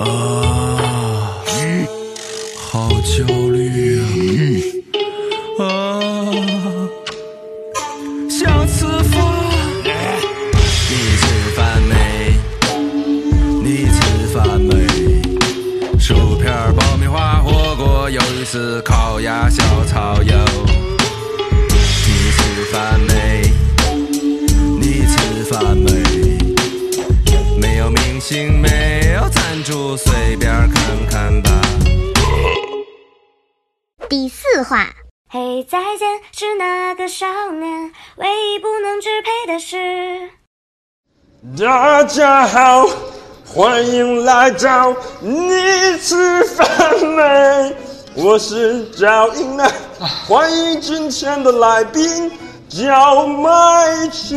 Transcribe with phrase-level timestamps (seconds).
[0.00, 0.39] 啊，
[35.70, 40.28] 再见，是那个少年，唯一不能支配的是。
[41.56, 42.88] 大家好，
[43.46, 47.76] 欢迎来到你吃饭没？
[48.16, 49.70] 我是赵英男，
[50.26, 52.32] 欢迎今天的来宾
[52.70, 54.36] 叫麦琪。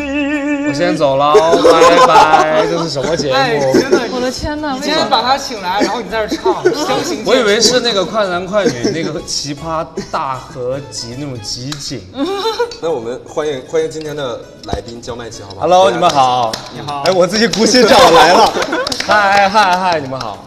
[0.67, 2.65] 我先走了哦，拜拜。
[2.65, 3.73] 这是什么节哎，目？
[3.79, 4.73] 真的，我的天哪！
[4.73, 7.23] 你今天把他请来，然后你在这唱，相形。
[7.25, 12.01] 我以为是那个快男快女那个奇葩大合集那种集锦。
[12.81, 16.09] 那我们欢迎欢迎今天的来宾焦麦琪，好不好 Hello，你们。
[16.09, 16.51] 好。
[16.73, 18.51] 你好哎，我自己鼓起掌来了。
[19.05, 20.43] 嗨嗨嗨，你们好。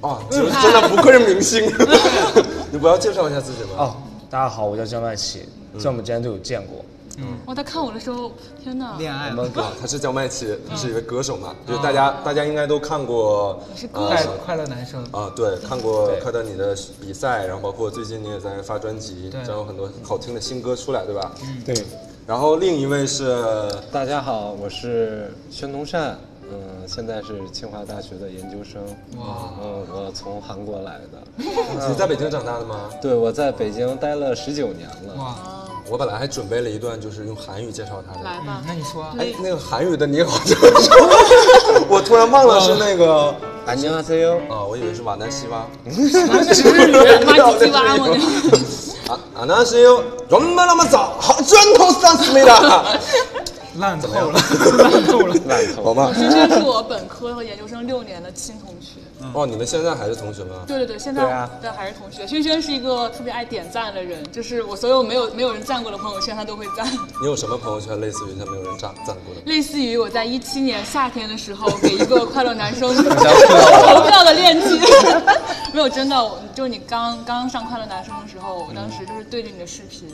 [0.00, 1.72] 哦，真真的不愧是明星。
[2.72, 3.68] 你不要介绍一下自己吗？
[3.78, 3.96] 哦，
[4.28, 5.14] 大家好，我叫焦麦
[5.84, 6.84] 我们之前都有见过。
[7.46, 8.30] 哇，他看我的时候，
[8.62, 8.94] 天哪！
[8.98, 13.54] 恋爱我们啊，他是叫麦琪，他是一位歌手嘛，就是大家大家应该都看过，
[13.90, 21.32] 歌手快乐男生，啊，对，看过对看到你的比赛，然后包括最近你也在发专辑，对这样有很多好听的新歌出来，对吧？
[21.64, 21.74] 对，
[22.26, 28.82] 然后另一位是大家好，我是宣东善，嗯，现在是清华大学的研究生。
[29.18, 31.22] 哇，嗯，我从韩国来的。
[31.88, 32.90] 你在北京长大的吗？
[33.00, 35.14] 对，我在北京待了十九年了。
[35.16, 35.36] 哇，
[35.89, 40.95] 我本来还准备了一段就是用韩语介绍他的，来吧，那你说，哎，那个韩语的你好怎么说？
[41.89, 43.35] 我突然忘了是那个
[43.67, 44.37] 안녕하세요。
[44.49, 45.67] 啊，我以为是瓦南西哇。
[45.85, 46.53] 日语，妈唧
[47.59, 49.11] 唧哇我就。
[49.11, 52.99] 啊啊，那是有人们那么早，好砖头三十米的，
[53.77, 54.39] 烂透了，
[54.77, 55.83] 烂透了，烂头。
[55.83, 56.13] 好吗？
[56.15, 59.01] 轩轩是我本科和研究生六年的亲同学。
[59.32, 60.64] 哦，你们现在还是同学吗？
[60.66, 62.26] 对对对，现在对啊对还是同学。
[62.26, 66.86] 轩轩是一个特别爱点赞的人，就是我所有没有没有人赞过的朋友圈，他都会赞。
[67.20, 69.40] 你有什么朋友圈类似于他没有人赞赞过的？
[69.46, 74.68] 类似于我在一七年夏天的时候给一个快乐男生 投票的链接，
[75.72, 80.08] 没有真的，我就是你刚刚上快乐男生的时候，我当时就是对着你的视频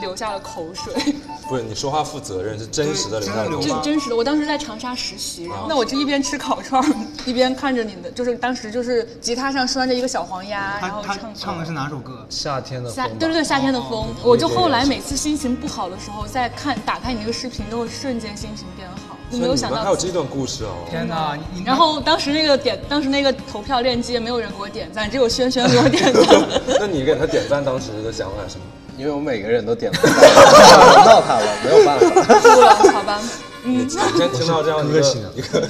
[0.00, 0.92] 流下了口水，
[1.48, 4.16] 不是，你说话负责任，是真实的流下口水真真真实的。
[4.16, 6.82] 我当时在长沙实习，然后那我就一边吃烤串，
[7.26, 12.26] 一边看着你的，就是当时就是吉他上拴着一个小黄鸭，然后唱唱的是哪首歌？
[12.28, 19.16] 夏天的风对对对，夏天的风，我就后来每次心情不好的时候，再看打开你那个视频，都会瞬间心情变好。
[19.30, 20.76] 你没有想到还有，这段故事哦。
[20.90, 26.22] 天哪，然后当时那个点，当时那个投票链接没有人给我点赞，只有轩轩给我点赞。
[26.78, 28.64] 那你给他点赞当时的想法是什么？
[28.98, 32.38] 因为我每个人都点不到， 轮到他了，没有办法。
[32.40, 33.22] 输了，好吧。
[33.66, 35.00] 嗯，今天听到这样一个
[35.34, 35.66] 一个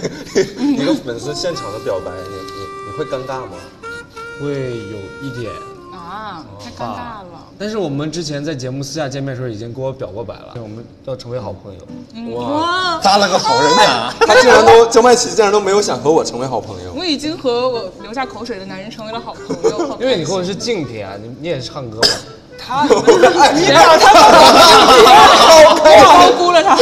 [0.83, 2.54] 一个粉丝现场的表白，你
[2.97, 3.53] 会尴尬吗？
[4.41, 5.53] 会有一点。
[5.93, 7.41] 啊，太尴尬了。
[7.57, 11.81] 但是我们之前在节目私下见面的时候已经跟我表过白了，我们要成为好朋友。
[12.37, 14.13] 哇，搭了个好人卡。
[14.27, 16.93] 他竟然都焦麦琪竟然都没有想和我成为好朋友。
[16.97, 22.09] 我已经和我流下口水的男人成为了好朋友， 因为你和我是竞品啊，你你也是唱歌嘛。
[22.59, 24.11] 他，你把他
[25.61, 26.77] 我高估了他。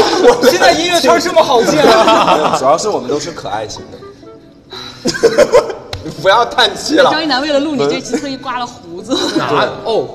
[0.49, 2.57] 现在音乐圈这么好见啊！
[2.59, 3.99] 主要是我们都是可爱型的。
[6.17, 10.09] 你不要叹气了，张一楠为了录你这期特意刮了胡子， 哪哦，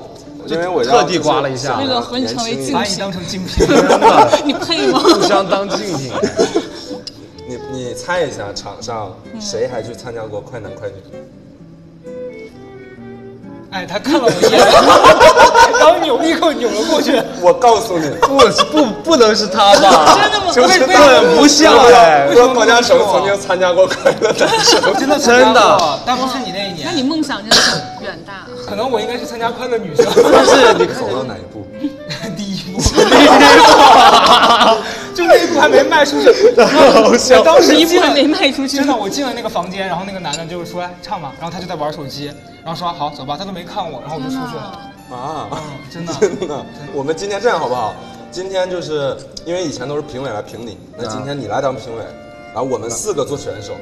[0.46, 1.76] 因为我特地刮了一下。
[1.80, 3.66] 那个和你成为竞把你当成竞品，
[4.44, 4.98] 你配吗？
[5.00, 6.12] 互相当竞品。
[7.48, 10.94] 你你猜一下，场上谁还去参加过快男快女？
[13.70, 14.58] 哎，他看了我一眼，
[15.78, 17.20] 然后扭立刻扭了过去。
[17.42, 18.38] 我告诉你， 不
[18.72, 20.16] 不不能是他吧？
[20.22, 20.50] 真的吗？
[20.52, 22.28] 就是很不像哎。
[22.32, 24.80] 说黄家成曾经参加过快乐男生。
[24.98, 28.46] 真的 真的，但不是你那一年那，你梦想真的很远大。
[28.66, 31.66] 可能我应该是参加快乐女生但是你走到哪一步？
[32.36, 32.88] 第一步，就
[35.28, 36.28] 那一步还没迈出去，
[36.64, 37.38] 好笑。
[37.38, 38.78] 我当时一步没迈出去。
[38.78, 42.32] 真的，我进了那个房间，然后那个男的就是说哎唱吧，然后他就在玩手机，
[42.64, 44.90] 然后说好走吧，他都没看我，然后我就出去了。
[45.10, 45.58] 啊，嗯，
[45.92, 46.66] 真的，真的。
[46.94, 47.94] 我们今天这样好不好？
[48.30, 49.16] 今天就是
[49.46, 52.02] 因为以前都是评委来评你，那今天你来当评委，
[52.52, 53.72] 然后我们四个做选手，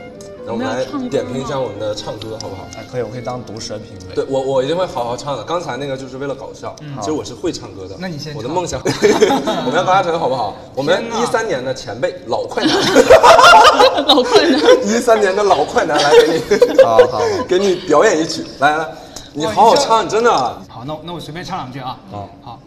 [0.46, 2.62] 然后我们来点评一下我们的唱歌，好不好？
[2.76, 4.14] 哎，可以，我可以当毒舌评委。
[4.14, 5.43] 对我，我一定会好好唱的。
[5.43, 7.96] 刚才那个就是为了搞笑，其实我是会唱歌的。
[7.98, 10.54] 那你先唱我的梦想， 我们要高嘉诚好不好？
[10.76, 12.76] 我们一三年的前辈老快男，
[14.06, 14.60] 老快男。
[14.87, 18.88] 一三年的老快男来给你，好好好给你表演一曲，来来，
[19.32, 20.31] 你好好唱，真的。
[20.31, 21.99] 好，那我那我随便唱两句啊。
[22.12, 22.60] 好好。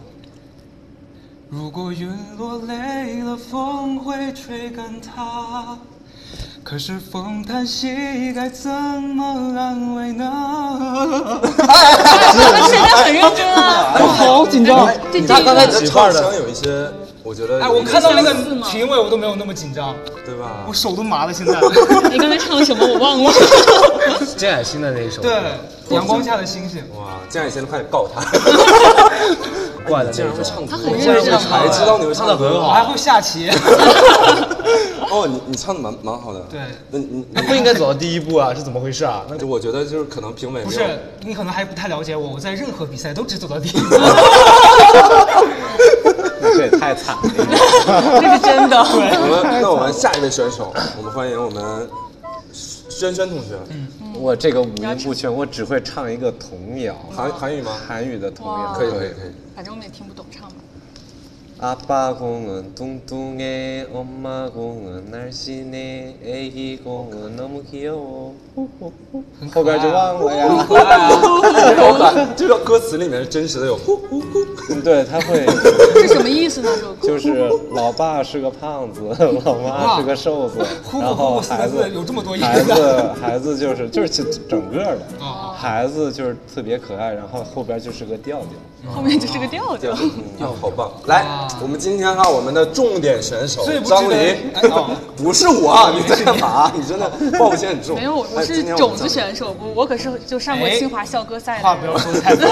[1.50, 5.78] 如果云落累了，风会吹干它。
[6.69, 9.25] 可是风叹息，该怎么
[9.57, 11.42] 安慰呢？
[11.57, 13.95] 他现在很认真啊。
[13.95, 14.88] 我好紧张。
[15.12, 16.88] 这这他刚才几块的有一些，
[17.24, 18.36] 我觉得哎，我看到那个
[18.69, 20.71] 评委，我都没有那么紧张，对吧我？
[20.71, 21.33] 手都麻了。
[21.33, 21.60] 现在。
[22.12, 23.33] 你刚才唱的什么我忘了。
[24.38, 25.31] 金海心的那一首，对，
[25.89, 26.83] 阳光下的星星。
[26.95, 28.22] 哇，江海贤快点告他！
[29.88, 33.50] 怪的竟然会唱歌，他很认竟然真才知道你会唱唱得很好我还会下棋。
[35.12, 36.40] 哦，你你唱的蛮蛮好的。
[36.52, 36.60] 对
[36.92, 38.54] 那你那不应该走到第一步啊？
[38.54, 39.24] 是怎么回事啊？
[39.30, 43.88] 那就我觉得就是可能评委不是，你可能还不太了解我，我在任何比赛都只走到第一步。
[46.42, 47.22] 那这也太惨了。
[48.22, 48.78] 这是真的。
[48.82, 51.90] 我们那我们下一位选手，我们欢迎我们
[52.52, 57.72] 轩轩同学，嗯我这个五音不全，我只会唱一个童谣，韩韩语吗？
[57.88, 58.74] 韩语的童谣。
[58.74, 59.32] 可以可以可以。
[59.56, 60.56] 反正我们也听不懂，唱吧。
[61.61, 68.35] 아빠 공은 뚱뚱해 엄마 공은 날씬해 애기 공은 너무 귀여워
[69.55, 70.47] 后边就忘了呀。
[70.49, 74.44] 我感这个歌词里面是真实的有呼呼呼，
[74.82, 75.47] 对，他会
[76.03, 76.69] 是什么意思呢？
[76.76, 79.00] 这个歌就是老爸是个胖子，
[79.44, 82.75] 老妈是个瘦子，呼然后呼呼四孩子个字有这么多意孩思。
[82.75, 88.50] 子孩子就是就是其整个的哦， 孩子就是特别可爱，然后后边就是个调调。
[88.96, 89.94] 后面就是个调调。
[90.40, 90.90] 嗯， 好棒！
[91.06, 91.26] 来，
[91.62, 94.18] 我们今天哈，我们的重点选手张琳
[94.54, 96.72] 哎哦， 不是我啊，你在干嘛？
[96.74, 97.96] 你真的抱歉很重。
[97.98, 101.98] 没有，我是种子选手，我我可是就上过哎清华校歌赛话不要。
[101.98, 102.48] 说太多。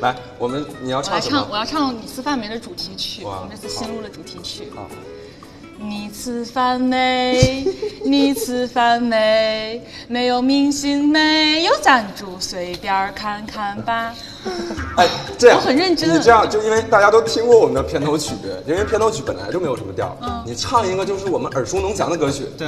[0.00, 1.56] 来，我们你要我来唱什么，我？
[1.58, 4.72] 要唱你吃饭没的主题曲，哇我们这次新录的主题曲。
[4.74, 4.88] 好
[5.80, 7.64] 你吃饭没？
[8.04, 9.80] 你吃饭没？
[10.08, 11.62] 没有明星，没？
[11.64, 14.12] 有赞助，随便看看吧。
[14.96, 15.06] 哎，
[15.38, 16.12] 这样，我很认真。
[16.18, 18.34] 你这样就因为大家都听过我们的片头曲，
[18.66, 20.42] 因为片头曲本来就没有什么调，嗯。
[20.44, 22.46] 你唱一个就是我们耳熟能详的歌曲。
[22.58, 22.66] 对，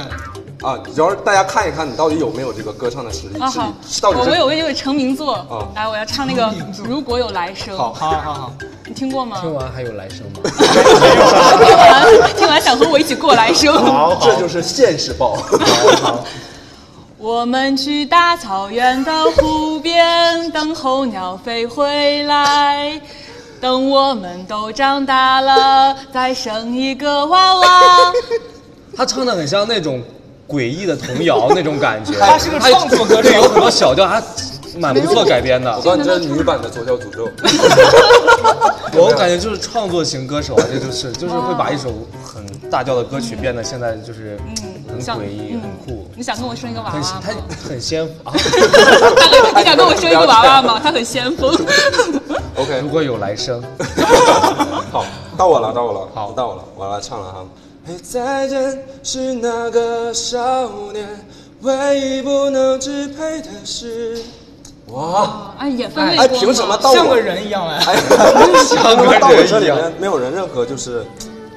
[0.61, 5.33] 啊，主要是大家看一看你到底有没有这个歌唱的实力，啊好，是到底我我有个有个成名作。
[5.33, 6.53] 啊，来，我要唱那个
[6.87, 7.77] 如果有来生。
[7.77, 8.53] 好好好好，
[8.91, 9.37] 你听过吗？
[9.39, 10.51] 听完还有来生吗？
[11.63, 13.73] 听完听完想和我一起过来生。
[13.73, 15.37] 好这就是现实报。
[17.17, 22.99] 我们去大草原的湖边等候鸟飞回来，
[23.61, 27.67] 等我们都长大了，再生一个娃娃。
[28.97, 30.03] 他唱的很像那种
[30.49, 32.11] 诡异的童谣 那种感觉。
[32.19, 34.21] 他是个创作歌手，有很多小调，还
[34.77, 35.81] 蛮不错改编的我。
[35.81, 37.27] 告诉你，这是女版的《左脚诅咒》。
[38.93, 44.37] 我感觉就是创作型歌手啊，这就是就是会把一首很大调的歌曲变得现在就是
[44.87, 46.05] 很诡异、嗯很酷。
[46.15, 47.21] 你想跟我生一个娃很娃吗？
[47.23, 48.33] 他很先啊！
[49.55, 50.79] 你想跟我生一个娃娃吗？
[50.83, 51.49] 他很先锋。
[52.57, 53.63] OK，如果有来生，
[54.91, 55.05] 好，
[55.37, 57.45] 到我了，到我了，好到我了，我要来唱了哈。
[57.87, 61.07] 嘿，再见是那个少年，
[61.61, 64.21] 唯一不能支配的是。
[64.91, 66.95] 哇，哎，也分为哎，凭什么到我？
[66.95, 67.79] 像个人一样哎。
[69.19, 71.05] 到我这里面没有人任何就是，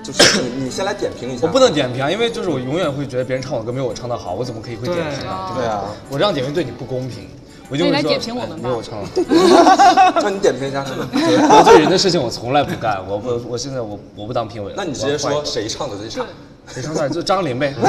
[0.03, 1.47] 就是你 你先来点评一下。
[1.47, 5.53] 我不能点评啊，因为就是我永远会觉得别人唱我歌没有我唱的好，我怎么可以会点评呢？
[5.57, 7.29] 对啊，我这样点评对你不公平，
[7.69, 9.07] 我就那你来会说点评我们吧哎没有我唱的
[10.15, 10.21] 好。
[10.23, 11.09] 那你点评一下是吗？
[11.13, 14.75] 得罪人的事情我从来不干，我不，我现在我我不当评委了。
[14.77, 16.23] 那你直接说谁唱的最差？
[16.73, 17.75] 谁唱的就张琳呗。
[17.81, 17.85] 太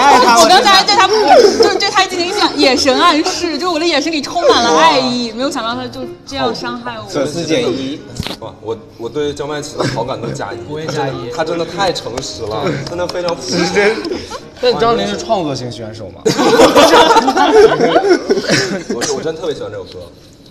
[0.00, 0.42] 爱他了。
[0.42, 7.04] 我刚才对他就是对他进行一下眼神暗示，就是我的眼神里充满了爱意，没有想到他就这样伤害我。
[7.08, 8.00] 粉丝减一。
[8.40, 13.56] 哇，我我对焦麦琪的好感都加一，我也加一他真的太诚实了，真的非常负责。
[14.60, 16.20] 但张琳是创作型选手嘛？
[18.90, 20.00] 我我真特别喜欢这首歌，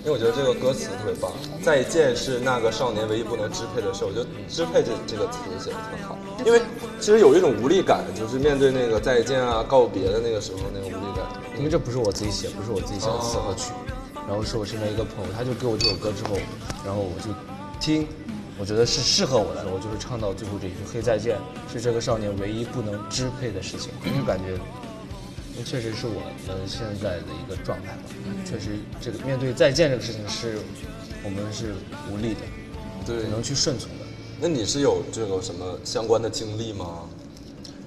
[0.08, 1.30] 因为我觉得这个歌词特别棒。
[1.62, 6.18] 再见是那个少年唯一不能支配的事，我觉得“支配”这这个词写的特别好。
[6.46, 6.62] 因为
[6.98, 11.26] 其实有一种无力感，就是面对那个再见啊、告别的那个时候那个无力感。
[11.58, 13.74] 因为这不是我自己写，不是我自己写的词和曲，
[14.26, 16.38] 然后是我身边一个朋友，他就给我这首歌之后，
[16.86, 17.28] 然后我就
[17.82, 18.08] 听，
[18.58, 21.38] 我觉得是适合我的，我就是唱到最后这一句“嘿再见”，
[21.68, 24.58] 是这个少年唯一不能支配的事情，就感觉。
[25.64, 28.04] 确实是我们现在的一个状态吧，
[28.46, 30.60] 确实这个面对再见这个事情是，
[31.24, 31.74] 我们是
[32.12, 32.42] 无力的，
[33.06, 34.06] 对只能去顺从的。
[34.40, 37.04] 那你是有这个什么相关的经历吗？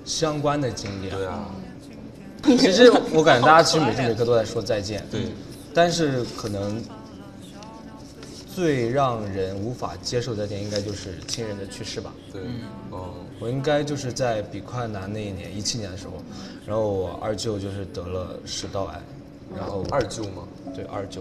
[0.05, 1.17] 相关的经历啊，
[2.43, 5.27] 对啊，其实我感觉大家其实每时每刻都在说再见，对，
[5.73, 6.83] 但是可能
[8.53, 12.13] 最让人无法接受再见，应该就是亲人的去世吧。
[12.33, 12.43] 对，
[12.91, 16.15] 哦，我应该就是在比快男那一年，一七年的时候，
[16.71, 19.01] 然后我二舅就是得了食道癌，
[19.57, 20.47] 然后二舅吗？
[20.73, 21.21] 对二舅，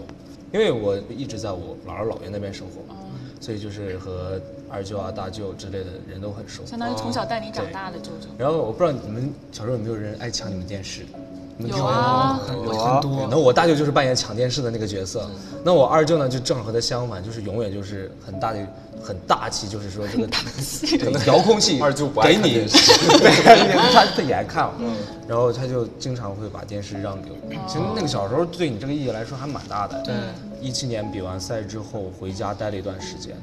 [0.53, 2.99] 因为我一直在我姥姥姥爷那边生活嘛，
[3.41, 4.39] 所以就是和
[4.69, 6.63] 二舅啊、大舅之类的人都很熟。
[6.67, 8.27] 相当于从小带你长大的舅舅。
[8.37, 11.03] 然后我不知道你们小时候有没有人爱抢你们电视？
[11.67, 15.29] 有啊，有啊，对，那我大舅就是扮演抢电视的那个角色，
[15.63, 18.59] 那我二舅呢就正好和他相反，就是永远就是很大的
[19.03, 22.65] 很大气，就是说这个对遥控器二舅不爱给你，
[23.91, 24.73] 他他也爱看嘛，
[25.27, 27.37] 然后他就经常会把电视让给我。
[27.67, 30.01] 其实那个小时候对你这个意义来说还蛮大的。
[30.03, 30.15] 对，
[30.61, 33.35] 一七年比完赛之后回家待了一段时间，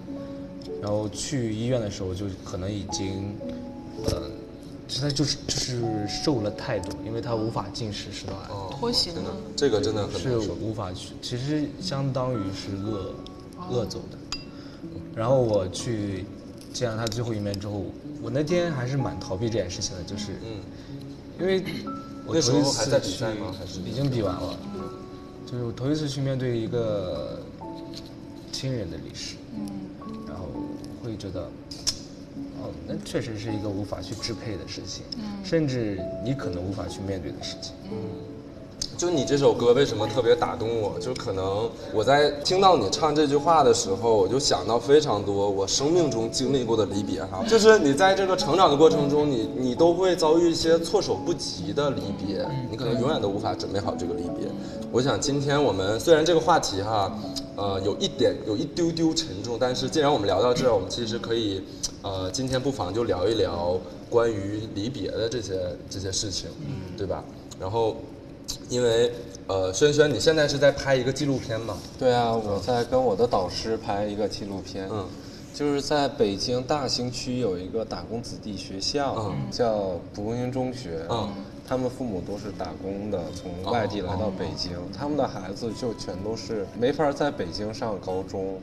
[0.80, 3.36] 然后去医院的时候就可能已经，
[4.06, 4.22] 呃，
[4.88, 8.50] 他就是就是瘦了太多，因为他无法进食食道癌。
[8.78, 10.38] 拖行真的了，，这个真的很是。
[10.38, 13.14] 无法去，其实相当于是饿
[13.70, 14.18] 饿走的。
[15.14, 16.24] 然后我去
[16.72, 17.84] 见了他最后一面之后，
[18.22, 20.60] 我那天还是蛮逃避这件事情的，就是嗯，
[21.40, 21.64] 因为
[22.26, 24.58] 我那时头一次候还在比去赛吗还是已经比完了，
[25.46, 27.40] 就是我头一次去面对一个
[28.52, 29.66] 亲人的离世，嗯，
[30.28, 30.44] 然后
[31.02, 31.48] 会觉得，
[32.60, 35.04] 哦，那确实是一个无法去支配的事情，
[35.44, 37.72] 甚至你可能无法去面对的事情。
[37.90, 37.96] 嗯
[38.96, 40.98] 就你这首歌为什么特别打动我？
[40.98, 47.44] 就可能我在听到你唱这句话的时候，我就想到非常多我生命中经历过的离别哈。
[47.46, 54.48] 就是你在这个成长的过程中，你你都会遭遇一些措手不及的离别，你可能永远都无法准备好这个离别。
[54.90, 57.12] 我想今天我们虽然这个话题哈，
[57.56, 61.62] 呃，有一点有一丢丢沉重，但是既然我们聊到这儿，我们其实可以，
[62.02, 65.54] 呃，今天不妨就聊一聊关于离别的这些
[65.90, 66.48] 这些事情，
[66.96, 67.24] 对吧？
[67.58, 67.96] 然后。
[68.68, 69.12] 因为
[69.48, 71.76] 呃，轩轩，你现在是在拍一个纪录片吗？
[71.98, 75.04] 对啊，我在跟我的导师拍一个纪录片，嗯，
[75.52, 81.28] 就是在北京大兴区有一个打工子弟学校，嗯叫蒲公英中学，嗯，
[81.66, 88.60] 他们父母都是打工的，从外地来到北京，他们的孩子就全都是没法在北京上高中，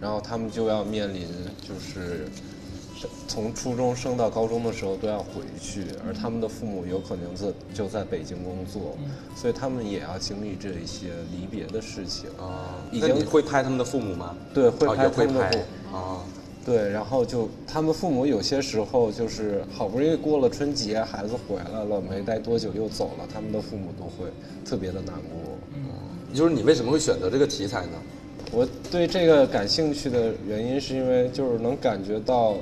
[0.00, 1.26] 然后他们就要面临
[1.60, 2.28] 就是。
[3.28, 8.96] 从初中升到高中的时候都要回去，而他们的父母有可能就就在北京工作，
[9.36, 12.30] 所以他们也要经历这一些离别的事情。
[12.40, 14.34] 啊，已经会拍他们的父母吗？
[14.54, 15.58] 对，会哦拍他们的父
[15.94, 16.24] 啊，
[16.66, 24.28] 对，然后就他们父母有些时候就是好不容易过了春节，孩子回来了，没待多久又走了，他们的父母都会
[24.64, 25.56] 特别的难过。
[25.76, 25.82] 嗯
[26.34, 27.92] 就是你为什么会选择这个题材呢？
[28.50, 32.56] 我对这个感兴趣的原因是因为就是能感觉到，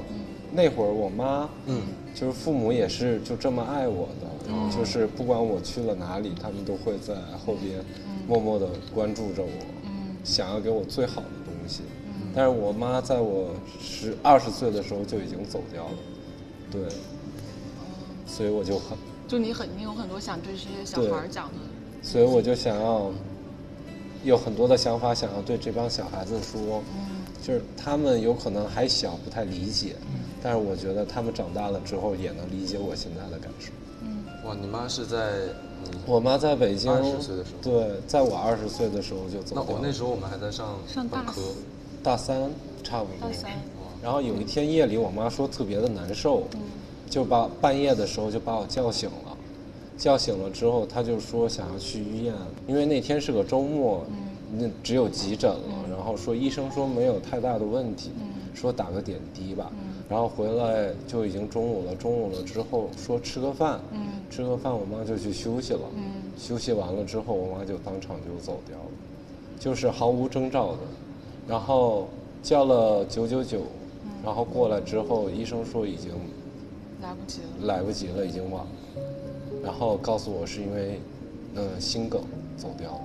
[0.53, 1.81] 那会儿我妈，嗯，
[2.15, 7.81] 就是父母也是就这么爱我的，就是不管我去了哪里，他们都会在后边
[8.29, 9.49] 默默的关注着我，
[10.23, 11.44] 想要给我最好的。
[12.35, 13.51] 但是我妈在我
[13.81, 15.93] 十二十岁的时候就已经走掉了，
[16.71, 16.83] 对，
[18.27, 18.99] 所以我就很，
[19.29, 21.55] 就你很，你有很多想对这些小孩讲的，
[22.03, 23.11] 所以我就想要
[24.25, 26.83] 有很多的想法，想要对这帮小孩子说，
[27.43, 29.95] 就是他们有可能还小，不太理解，
[30.43, 33.71] 但是我觉得他们长大了之后也能理解我现在的感受。
[34.49, 35.49] 哇，你妈是在
[36.05, 37.63] 我妈在北京，二十岁的时候。
[37.63, 39.63] 对，在我二十岁的时候就走了。
[39.63, 41.55] 我那时候我们还在上上大本科，四
[42.05, 42.51] 大三
[42.83, 43.31] 差不多。
[43.31, 43.51] 大三，
[44.03, 46.43] 然后有一天夜里，我妈说特别的难受，
[47.09, 49.35] 就把半夜的时候就把我叫醒了。
[49.97, 52.35] 叫醒了之后，她就说想要去医院，
[52.67, 54.05] 因为那天是个周末，
[54.53, 55.89] 那只有急诊了。
[55.91, 58.11] 然后说医生说没有太大的问题，
[58.53, 59.73] 说打个点滴吧。
[60.07, 63.81] 然后回来就已经中午了，中午了之后说吃个饭，
[64.29, 65.81] 吃个饭我妈就去休息了。
[66.37, 68.85] 休息完了之后，我妈就当场就走掉了，
[69.59, 70.79] 就是毫无征兆的。
[71.47, 72.09] 然后
[72.43, 73.61] 叫了九九九，
[74.25, 76.11] 然后过来之后，医生说已经
[77.03, 77.67] 来不及了。
[77.67, 78.69] 来不及了，已经晚了。
[79.63, 81.01] 然后告诉我是因为，
[81.55, 82.23] 呃，心梗
[82.57, 83.01] 走掉了。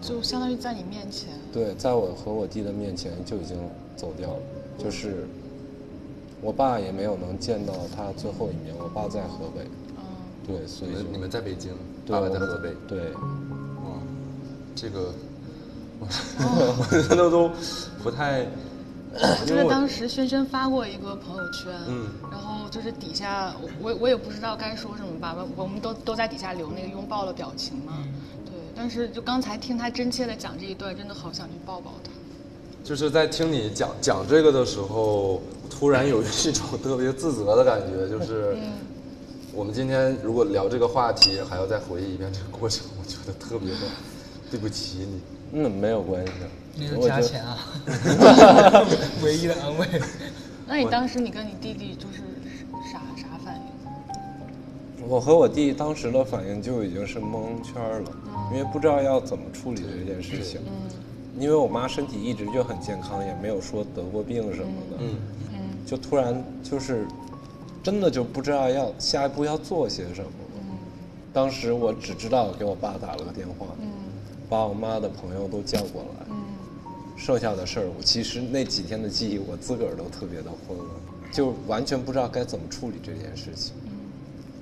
[0.00, 3.56] 就相当于在你面前，对，在我和我弟的面前就已经
[3.96, 4.40] 走掉了，
[4.76, 5.26] 就是
[6.42, 8.74] 我爸也没有能见到他最后一面。
[8.78, 9.62] 我爸在河北，
[9.96, 10.04] 嗯，
[10.46, 11.72] 对，所以你们你们在北京，
[12.04, 13.98] 对爸爸在河北，对，哇，
[14.74, 15.14] 这个
[16.38, 17.50] 我我真的都
[18.02, 18.46] 不太，
[19.12, 22.06] 我 就是当时轩轩发过一个朋友圈，嗯。
[22.30, 27.92] 然后就是底下我我我也不知道该说什么吧，我我们都都在底下留那个拥抱的表情嘛，
[28.44, 32.10] 对，但是就刚才听他真切的讲这一段，真的好想去抱抱他。
[32.82, 38.56] 就是在听你讲讲这个的时候，突然有一种特别自责的感觉，就是
[39.54, 43.86] 我们今天如果聊这个话题，还要再回忆一遍这个过程，我觉得特别的
[44.50, 45.20] 对不起你。
[45.54, 46.32] 嗯，没有关系。
[46.76, 47.56] 那就我加钱啊，
[49.22, 49.86] 唯一的安慰。
[50.66, 52.18] 那你当时你跟你弟弟就是
[52.92, 58.10] 啥啥反应我和我弟当时的反应就已经是蒙圈了，
[58.52, 60.60] 因为不知道要怎么处理这件事情。
[61.38, 64.96] 因为我妈身体一直就很健康，也没有说得过病什么的。
[65.00, 65.16] 嗯
[65.86, 67.06] 就突然就是
[67.82, 70.62] 真的就不知道要下一步要做些什么了。
[71.30, 73.66] 当时我只知道给我爸打了个电话，
[74.48, 76.26] 把我妈的朋友都叫过来。
[77.16, 80.88] 剩下的事儿，我其实那几天的记忆，我自个儿都特别的混乱，
[81.32, 83.72] 就完全不知道该怎么处理这件事情。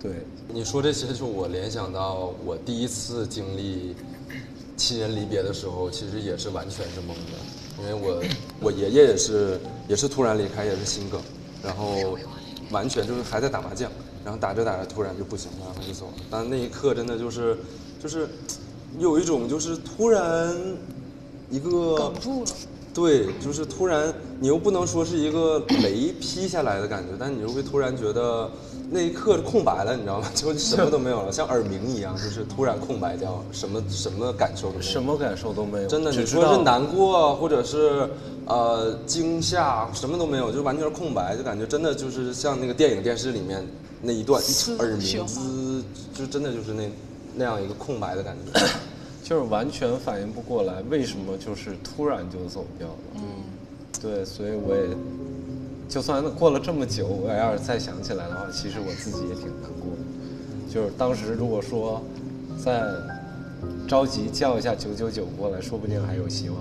[0.01, 3.97] 对，你说这些，就我联想到我第一次经历
[4.77, 8.23] 亲人离别的时候，其实也是完全是懵的，因为我
[8.61, 9.59] 我爷爷也是
[9.89, 11.21] 也是突然离开，也是心梗，
[11.65, 12.19] 然后
[12.71, 13.91] 完全就是还在打麻将，
[14.25, 16.13] 然后打着打着突然就不行了，然后就走了。
[16.31, 17.57] 但那一刻真的就是
[18.01, 18.29] 就是
[18.99, 20.55] 有一种就是突然
[21.51, 22.51] 一个哽住了。
[22.95, 28.51] 对，就是突然，你又不能说是一个雷劈下来的感觉，但你又会突然觉得
[28.91, 30.29] 那一刻空白了，你知道吗？
[30.37, 34.91] 就什么都没有了，像耳鸣一样，就是突然空白掉，什么什么感受都没有。
[34.91, 35.89] 什么感受都没有。
[35.89, 38.07] 真的，你说是难过，或者是
[38.45, 43.67] 呃惊吓，什么都没有，就完全是空白，就感觉真的就是像那个电影电视里面
[44.03, 44.39] 那一段
[44.81, 45.83] 耳鸣血滋，
[46.13, 46.83] 就真的就是那
[47.35, 48.61] 那样一个空白的感觉。
[49.23, 52.95] 就是完全反应不过来，为什么就是突然就走掉了？
[53.15, 53.23] 嗯，
[54.03, 54.89] 对，所以我也，
[55.89, 60.73] 就算过了这么久，我要是再想起来的话，其实我自己也挺难过的。
[60.73, 62.03] 就是当时如果说
[62.63, 62.83] 再
[63.87, 66.59] 着急叫一下九九九过来，说不定还有希望。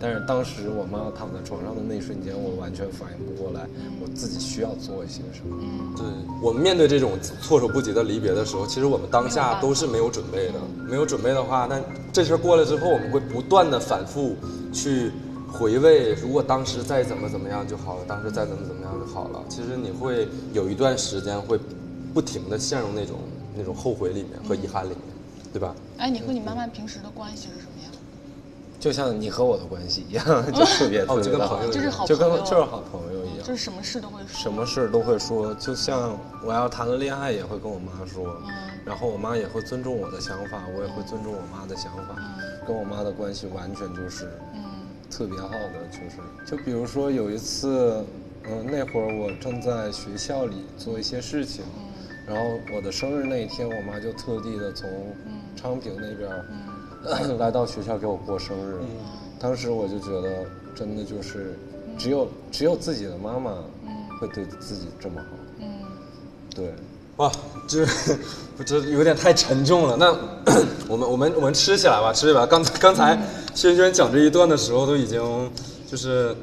[0.00, 3.66] 但是当时我妈躺在床上的那一瞬间，我完全反应不过来，
[4.00, 5.56] 我自己需要做一些什么。
[5.96, 6.06] 对
[6.42, 10.54] 我们面对这种措手不及的离别的时候，其实我们当下都是没有准备的。
[10.88, 11.80] 没有准备的话，那
[12.12, 14.36] 这事儿过了之后，我们会不断的反复
[14.72, 15.10] 去
[15.50, 19.42] 回味，如果当时再怎么怎么样就好了，当时再怎么怎么样就好了。
[19.48, 21.58] 其实你会有一段时间会
[22.14, 23.16] 不停的陷入那种
[23.56, 24.98] 那种后悔里面和遗憾里面，
[25.52, 25.74] 对吧？
[25.98, 27.92] 哎，你和你妈妈平时的关系是什么样？
[28.86, 33.44] 就像你和我的关系一样， 就特别特哦就跟别的好朋友，就是好就跟就是好朋友一样。
[33.44, 34.28] 就是什么事都会说。
[34.28, 38.40] 什么事都会说，就像我要谈了恋爱也会跟我妈说，
[38.84, 42.14] 然后我妈也会尊重我的想法，我也会尊重我妈的想法，
[42.64, 44.30] 跟我妈的关系完全就是
[45.10, 48.04] 特别好的，就是就比如说有一次，
[48.44, 51.64] 嗯、那会儿我正在学校里做一些事情，
[52.24, 54.88] 然后我的生日那一天，我妈就特地的从
[55.56, 56.44] 昌平那边儿、
[57.38, 58.78] 来到学校给我过生日，
[59.38, 61.58] 当时我就觉得真的就是
[61.98, 63.52] 只有只有自己的妈妈
[64.20, 65.36] 会对自己这么好，
[66.54, 66.72] 对。
[67.16, 67.32] 哇，
[67.66, 67.86] 这
[68.58, 69.96] 不这有点太沉重了。
[69.96, 70.14] 那
[70.86, 72.46] 我们我们我们吃起来吧，吃起来吧。
[72.46, 73.18] 刚才刚才
[73.54, 75.50] 轩轩讲这一段的时候，都已经
[75.90, 76.36] 就是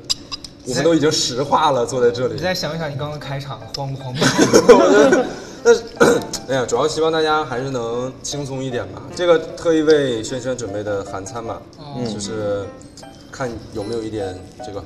[0.65, 2.41] 我们都已经石化了，坐在这里你。
[2.41, 4.15] 再想一想你刚刚开场慌不慌？
[5.63, 5.83] 但是，
[6.49, 9.01] 哎呀，主要希望大家还是能轻松一点吧。
[9.15, 11.61] 这个特意为轩轩准备的韩餐嘛，
[12.13, 12.65] 就是
[13.31, 14.83] 看有没有一点这个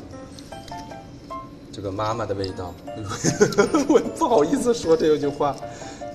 [1.72, 2.74] 这个妈妈的味道。
[3.90, 5.56] 我不好意思说这句话，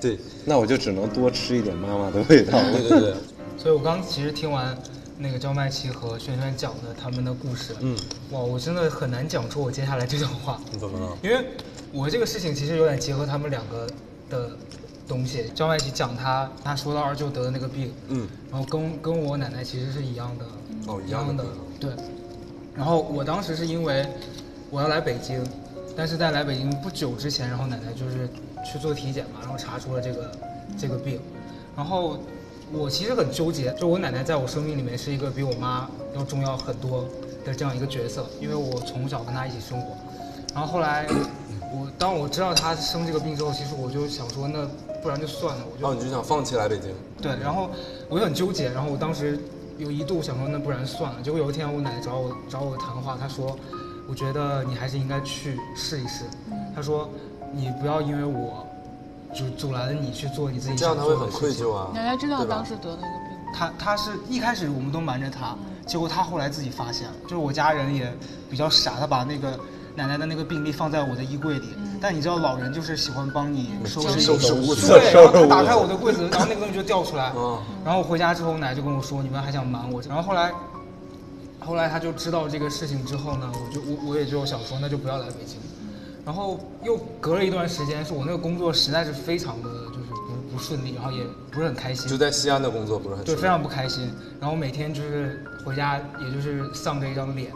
[0.01, 2.59] 对那我就只能多吃一点妈妈的味道。
[2.73, 3.15] 对对对，
[3.59, 4.77] 所以我刚其实听完
[5.19, 7.97] 那个焦麦琪和轩轩讲的他们的故事，嗯，
[8.31, 11.17] 哇，我真的很难讲出我接下来这段话，你怎么了？
[11.23, 11.45] 因为
[11.93, 13.87] 我这个事情其实有点结合他们两个
[14.33, 14.51] 的
[15.07, 15.51] 东西。
[15.55, 20.45] 张麦琪讲他他说到二舅得的那个病，嗯，然后跟跟我奶奶其实是一样的，
[20.87, 21.45] 哦一一样的
[21.79, 21.91] 对。
[22.75, 24.07] 然后我当时是因为
[24.71, 25.45] 我要来北京，
[25.95, 28.27] 但是在来北京不久之前，然后奶奶就是
[28.65, 30.33] 去做体检嘛，然后查出了这个
[30.79, 31.21] 这个病，
[31.77, 32.19] 然后
[32.73, 37.05] 我其实很纠结，就我奶奶在我生命里面是一个比我妈要重要很多
[37.45, 39.95] 的这样一个角色，因为我从小跟她一起生活，
[40.55, 41.07] 然后后来
[41.73, 44.69] 我当我知道他生这个病之后，其实我就想说，那
[45.03, 46.91] 不然就算了，我就哦，你就想放弃来北京？
[47.21, 47.71] 对，然后
[48.09, 49.39] 我就很纠结，然后我当时
[49.79, 51.23] 有一度想说，那不然算了。
[51.23, 53.57] 结果有一天我奶奶找我找我谈话，她说，
[54.09, 56.25] 我觉得你还是应该去试一试。
[56.75, 57.09] 她说，
[57.53, 58.67] 你不要因为我
[59.35, 61.91] 就阻拦了你去做你自己这样他想会很做的事情愧疚啊。
[61.95, 63.53] 奶奶知道当时得的那个病吗？
[63.55, 65.57] 他他是一开始我们都瞒着她，
[65.87, 68.13] 结果她后来自己发现了，就是我家人也
[68.51, 69.59] 比较傻，她把那个
[69.95, 80.53] 奶奶的那个病历放在我的衣柜里，但你知道老人就是喜欢帮你收拾收拾对，然后他打开我的柜子，然后那个东西就掉出来，嗯然后我回家之后，我奶奶就跟我说，你们还想瞒我，然后后来。
[81.65, 85.59] 后来他就知道这个事情之后呢，我就我我也就想说，那就不要来北京。
[86.27, 92.09] 然后又隔了一段时间，是我那个工作实在是非常的就是不不顺利，然后也不是很开心。
[92.09, 94.13] 就在西安的工作不是很对，非常不开心。
[94.41, 97.53] 然后每天就是回家，也就是丧着一张脸。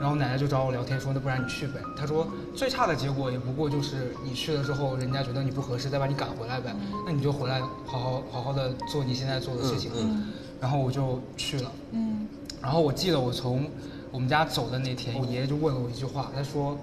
[0.00, 1.80] 然后奶奶就找我聊天说，那不然你去呗。
[1.96, 6.74] 她说最差的结果也不过就是你去了之后，人家觉得你不合适，再把你赶回来呗。
[7.06, 9.90] 那你就回来好好好好的做你现在做的事情。
[9.94, 11.70] 嗯然后我就去了。
[11.92, 12.26] 嗯
[12.60, 13.70] 然后我记得我从
[14.10, 16.76] 我们家走的那天，我爷爷就问了我一句话，他说：“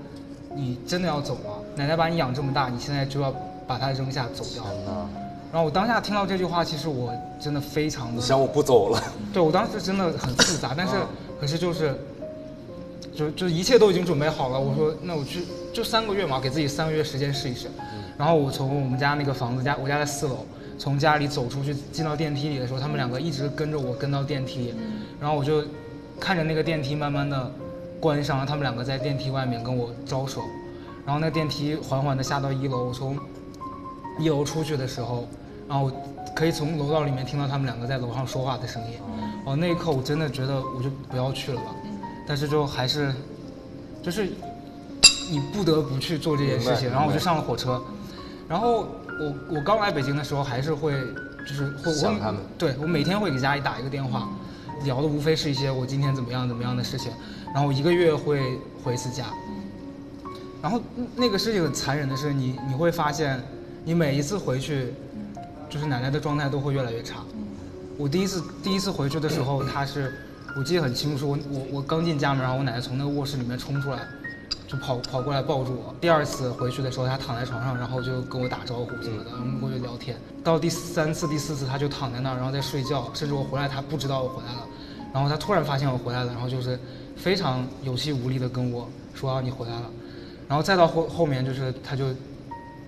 [0.55, 1.59] 你真的要走吗？
[1.75, 3.33] 奶奶把你养这么大，你现在就要
[3.67, 4.63] 把它扔下走掉？”
[5.51, 10.93] 然后我当下听到这句话，其实我真的非常的你想我不走了，对我当时真的很复杂，但是
[11.39, 11.97] 可是就是，
[13.15, 14.59] 就就一切都已经准备好了。
[14.59, 17.67] 我说那我去就三个月嘛，给自己三个月时间试一试。
[18.17, 20.45] 然后我从我们家那个房子家，我家在四楼，
[20.77, 24.73] 从家里走出去进到电梯里的时候，他们两个一直跟着我跟到电梯，
[25.19, 25.63] 然后我就
[26.19, 27.51] 看着那个电梯慢慢的
[27.99, 30.41] 关上，然后他们两个在电梯外面跟我招手，
[31.05, 33.17] 然后那电梯缓缓的下到一楼，我从
[34.19, 35.27] 一楼出去的时候，
[35.67, 35.91] 然后
[36.33, 38.97] 可以从楼道里面听到他们两个在楼上说话的声音。
[39.45, 41.75] 哦，那一刻我真的觉得我就不要去了吧，
[42.27, 43.13] 但是就还是，
[44.01, 44.27] 就是
[45.29, 46.89] 你不得不去做这件事情。
[46.89, 47.81] 然后我就上了火车，
[48.47, 48.87] 然后
[49.19, 50.93] 我我刚来北京的时候还是会
[51.47, 54.29] 就是会我想他们对我每天会给家里打一个电话，
[54.83, 57.11] 聊的无非是一些我今天怎么样怎么样的事情，
[57.53, 59.25] 然后一个月会回一次家。
[60.61, 60.81] 然后
[61.15, 63.39] 那个事情很残忍的是你，你会发现，
[63.83, 64.93] 你每一次回去，
[65.69, 67.17] 就是奶奶的状态都会越来越差。
[67.97, 70.11] 我第一次第一次回去的时候，她是，
[70.55, 73.99] 我记得很清楚，我我我刚进家门，然后我奶奶从那个卧室里面冲出来，
[74.67, 75.93] 就跑跑过来抱住我。
[75.99, 80.15] 第二次回去的时候，她躺在床上，然后就跟我打招呼什么的，然后过去聊天。
[80.43, 84.61] 到第三次、第四次，她就躺在那儿，然后在睡觉，甚至我回来，她不知道我回来了。
[85.13, 86.79] 然后她突然发现我回来了，然后就是
[87.17, 89.89] 非常有气无力的跟我说、啊、你回来了。
[90.47, 92.05] 然后再到后后面就是她就，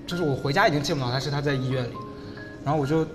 [0.05, 1.93] 就是我回家已经见不到她，是她在医院里，
[2.63, 3.05] 然后我就，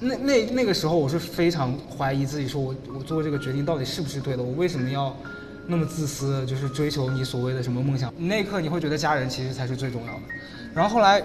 [0.00, 5.16] 那那那个时候我是非常怀疑自己，说我我做这个决定到底是不是对的，我为什么要
[5.66, 8.12] 那么自私，就是追求你所谓的什么梦想？
[8.18, 10.20] 那一刻你会觉得家人其实才是最重要的。
[10.74, 11.22] 然后后来，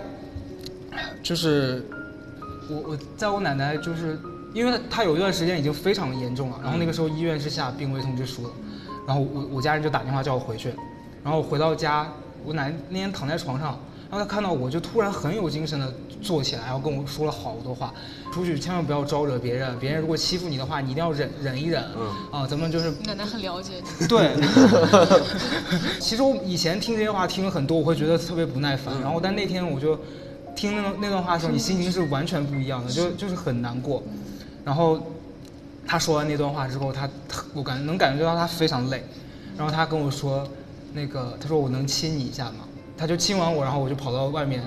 [1.23, 1.83] 就是
[2.69, 4.19] 我我在我奶奶就是
[4.53, 8.49] 因为她有一段时间已经非常严重了，然后那个时候医院是下病危通知书的，
[9.07, 10.71] 然后我我家人就打电话叫我回去，
[11.23, 12.07] 然后回到家，
[12.45, 17.93] 我奶奶那天躺在床上，然后他看到我就突然很有精神的坐起来，然后跟我说了好多话，
[18.31, 21.83] 出去千万不要招惹别人，别人如果欺负你的话，你一定要忍忍一忍，
[22.31, 24.07] 啊，咱们就是奶奶很了解你。
[24.07, 24.31] 对，
[25.99, 28.93] 其实我以前听这些话听了很多，我会觉得特别不耐烦。
[29.01, 29.99] 然后，但那天我就
[30.55, 34.01] 听那那段话的时候，你心情是完全不一样的，就就是很难过。
[34.63, 34.99] 然后
[35.85, 37.09] 他说完那段话之后，他
[37.53, 39.03] 我感能感觉到他非常累。
[39.57, 40.47] 然后他跟我说，
[40.93, 42.59] 那个他说我能亲你一下吗？
[42.97, 44.61] 他就亲完我，然后我就跑到外面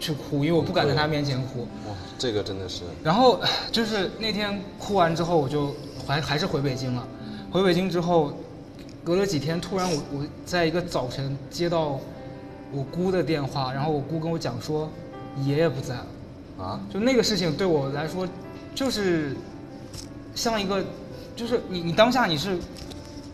[0.00, 1.62] 去哭，因为我不敢在他面前哭。
[1.86, 3.38] 哇，这个真的是，然后
[3.70, 5.74] 就是那天哭完之后，我就
[6.06, 7.06] 还还是回北京了。
[7.50, 8.32] 回北京之后，
[9.04, 12.00] 隔了几天，突然我我在一个早晨接到
[12.72, 14.88] 我姑的电话，然后我姑跟我讲说，
[15.44, 16.06] 爷爷不在了。
[16.58, 18.26] 啊，就那个事情对我来说，
[18.74, 19.36] 就是
[20.34, 20.82] 像一个，
[21.34, 22.56] 就是你你当下你是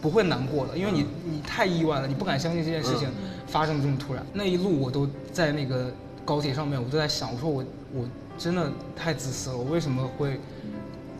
[0.00, 3.08] 不会难过的，因为你你太意外了，你不敢相信这件事情
[3.48, 4.24] 发生的这么突然。
[4.32, 5.90] 那一路我都在那个
[6.24, 8.04] 高铁上面，我都在想，我说我我
[8.36, 10.38] 真的太自私了，我为什么会，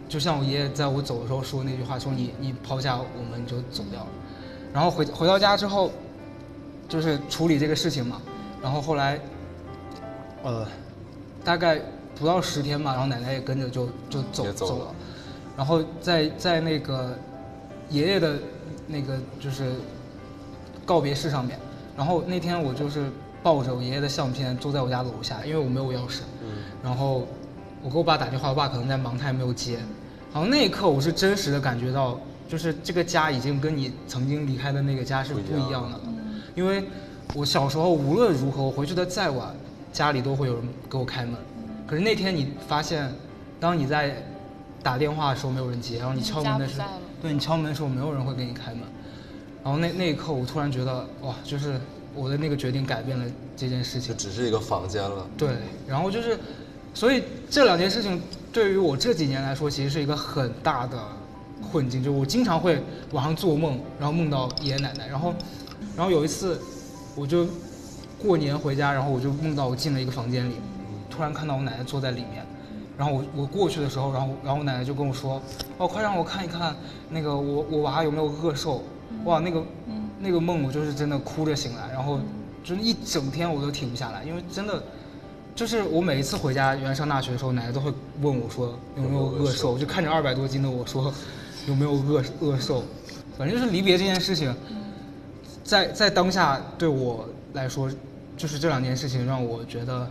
[0.09, 4.09] 就像我爷爷在我走的时候说那句话，说你你抛下我们就走掉了。
[4.73, 5.91] 然后回回到家之后，
[6.89, 8.21] 就是处理这个事情嘛，
[8.63, 9.19] 然后后来，
[10.43, 10.67] 呃，
[11.43, 11.81] 大概
[12.15, 14.95] 不到十天吧，然后奶奶也跟着就就走走了了，
[15.57, 17.17] 然后在在那个
[17.89, 18.39] 爷爷的
[18.87, 19.73] 那个就是
[20.85, 21.59] 告别式上面，
[21.99, 23.11] 然后那天我就是
[23.43, 26.21] 抱着我爷爷的相片坐在我家楼下，因为我没有钥匙，
[26.81, 27.27] 然后
[27.83, 29.79] 我给我爸打电话，我爸可能在忙，他也没有接，
[30.33, 36.01] 然后那一刻我是真实的感觉到，就是这个家已经跟你曾经离开的那个家是不一样的了，
[36.55, 36.85] 因为
[37.35, 39.53] 我小时候无论如何我回去的再晚，
[39.93, 41.35] 家里都会有人给我开门，
[41.85, 43.13] 可是那天你发现，
[43.59, 44.23] 当你在
[44.85, 46.87] 打电话的时候没有人接，然后你敲门的时候
[47.21, 48.83] 对你敲门的时候没有人会给你开门，
[49.65, 51.79] 然后那那一刻我突然觉得哇，就是
[52.15, 53.25] 我的那个决定改变了
[53.57, 54.21] 这件事情就。
[54.21, 55.27] 只是一个房间了。
[55.37, 55.51] 对，
[55.87, 56.39] 然后就是，
[56.95, 58.21] 所以这两件事情
[58.53, 60.99] 对于我这几年来说，其实是一个很大的
[61.71, 62.03] 困境。
[62.03, 65.35] 就我经常会晚上做梦，然后梦到爷爷奶奶，然后，
[65.97, 66.61] 然后有一次，
[67.15, 67.47] 我就
[68.19, 70.55] 过年回家，然后我就梦到我进了一个房间里，
[71.11, 72.47] 突然看到我奶奶坐在里面，
[72.97, 75.43] 然后我我过去的时候，然后然后我奶奶就跟我说，
[75.77, 76.75] 哦，快让我看一看
[77.11, 78.83] 那个我我娃有没有饿瘦，
[79.25, 79.63] 哇，那个
[80.21, 82.21] 那个梦我就是真的哭着醒来，然后
[82.63, 84.83] 就是一整天我都停不下来，因为真的。
[85.55, 91.13] 就是我每一次回家，原来上大学的时候，奶奶都会问我说有没有饿瘦，就看着二百多斤的我说
[91.67, 92.85] 有没有饿饿瘦，
[93.37, 94.55] 反正就是离别这件事情，
[95.65, 97.91] 在在当下对我来说，
[98.37, 100.09] 就是这两件事情让我觉得，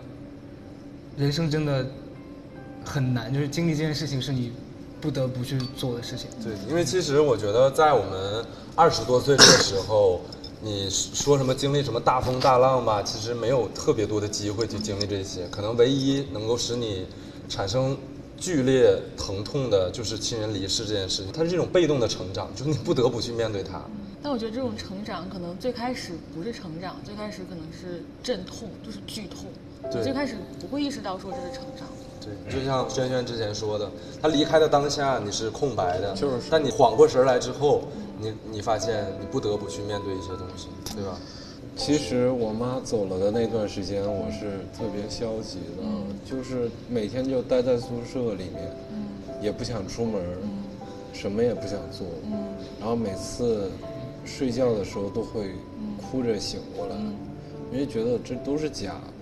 [1.15, 1.87] 人生真的
[2.83, 4.51] 很难，就是经历这件事情是你
[4.99, 6.29] 不得不去做的事情。
[6.43, 8.45] 对，因为其实我觉得在我们
[8.77, 10.21] 二十多岁的时候，
[10.61, 17.07] 你说什么经历什么大风大浪吧，其实没有特别多的机会去经历这些，可能唯一能够使你
[17.49, 17.97] 产生
[18.37, 23.81] 剧烈疼痛的就是亲人离世这件事情，它是这种被动的成长，就是你不得不去面对它。
[24.21, 29.45] 但我觉得这种成长可能最开始不是成长，最开始可能是阵痛，就是剧痛。
[29.89, 31.87] 对你最开始不会意识到说这是成长。
[32.21, 33.89] 对，就像轩轩之前说的，
[34.21, 37.83] 他离开的当下你是空白的，就是，但你缓过神儿来之后，
[38.19, 41.17] 你你发现你不得不去面对一些东西，对吧？
[41.75, 45.83] 其实我妈走了的那段时间，我是特别消极的，
[46.25, 48.71] 就是每天就待在宿舍里面，
[49.41, 50.19] 也不想出门，
[51.13, 52.07] 什么也不想做，
[52.79, 53.69] 然后每次
[54.25, 55.51] 睡觉的时候都会
[56.09, 56.95] 哭着醒过来，
[57.71, 59.13] 因为觉得这都是假的。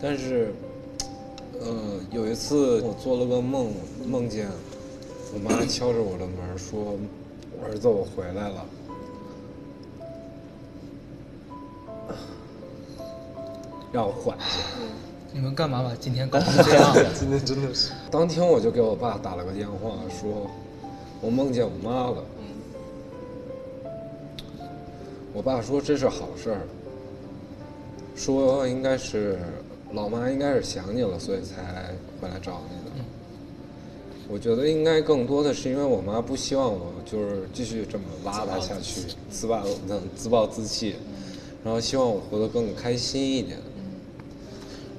[0.00, 0.54] 但是，
[1.60, 3.72] 呃，有一次我做了个梦，
[4.06, 4.48] 梦见
[5.34, 6.94] 我妈敲着我的门说
[7.64, 8.64] ：“儿子，我回来了。”
[13.92, 14.58] 让我缓一下。
[15.34, 16.94] 你们干嘛把今天搞 成这样？
[17.14, 20.50] 今天真的是，当天我就给我爸打了个电话，说
[21.20, 22.24] 我梦见我妈了。
[25.34, 26.60] 我爸说这是好事儿，
[28.14, 29.38] 说应该是
[29.92, 32.81] 老妈应该是想你了，所以才回来找你的。
[34.32, 40.94] 我觉得应该更多的是因为我妈不希望我就是继续这么拉达下去，自暴自自暴自弃，
[41.62, 43.58] 然后希望我活得更开心一点。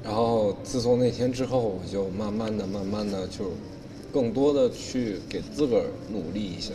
[0.03, 3.53] 然后自从那天之后，我就慢慢的、慢慢的就
[4.13, 6.73] 更多的去给自个儿努力一下，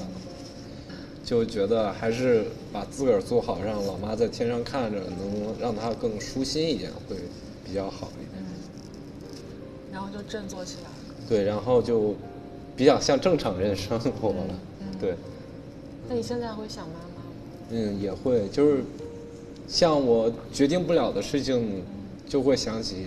[1.24, 7.14] 就觉得还是把自个儿做好，让老妈在天上看着，能让她更舒心一点，会
[7.64, 8.44] 比较好一点。
[9.92, 10.90] 然后就振作起来。
[11.28, 12.14] 对，然后就
[12.78, 14.36] 比较像正常人生活了。
[15.00, 15.16] 对，
[16.08, 17.32] 那你现在会想妈妈吗？
[17.70, 18.84] 嗯，也会，就是
[19.66, 21.82] 像我决定不了的事情，
[22.28, 23.06] 就会想起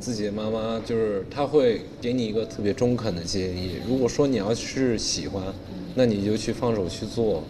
[0.00, 3.76] 自己的妈妈，就是她会给你一个特别中肯的建议。
[3.86, 5.42] 如果说你要是喜欢，
[5.94, 7.42] 那你就去放手去做，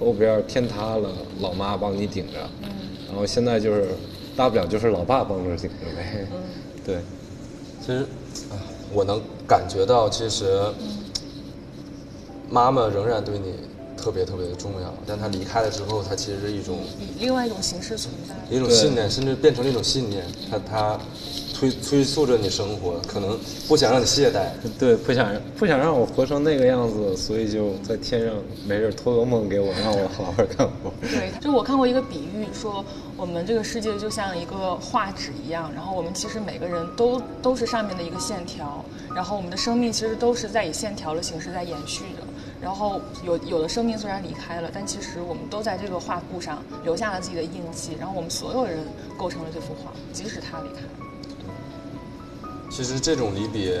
[0.00, 2.38] 后边天塌了，老妈帮你顶着。
[3.06, 3.90] 然后现在就是
[4.34, 6.26] 大不了就是老爸帮着顶着呗。
[6.84, 6.98] 对，
[7.80, 7.98] 其实，
[8.50, 8.56] 啊，
[8.92, 10.60] 我能感觉到，其实
[12.50, 13.54] 妈妈仍然对你
[13.96, 18.34] 特别特别的重要，但她离开了之后，她其实是一种以另外一种形式存在。
[18.54, 20.98] 一种信念，甚至变成了一种信念，它它
[21.56, 24.44] 催催促着你生活，可能不想让你懈怠。
[24.78, 28.34] 对，不想不想让我活成那个样子，所以就在天上
[28.66, 30.92] 没事托个梦给我，让我好好干活。
[31.00, 32.84] 对，就我看过一个比喻，说
[33.16, 42.22] 我们这个世界就像一个画纸一样，然后我们其实每个人都都是上面的一个线条，然后我们的生命其实都是在以线条的形式在延续着。
[42.60, 48.78] 然后有有的生命虽然离开了，但其实我们都在这个画布上留下了自己的印记，然后我们所有人
[49.16, 51.05] 构成了这幅画，即使他离开了。
[52.76, 53.80] 其实这种离别，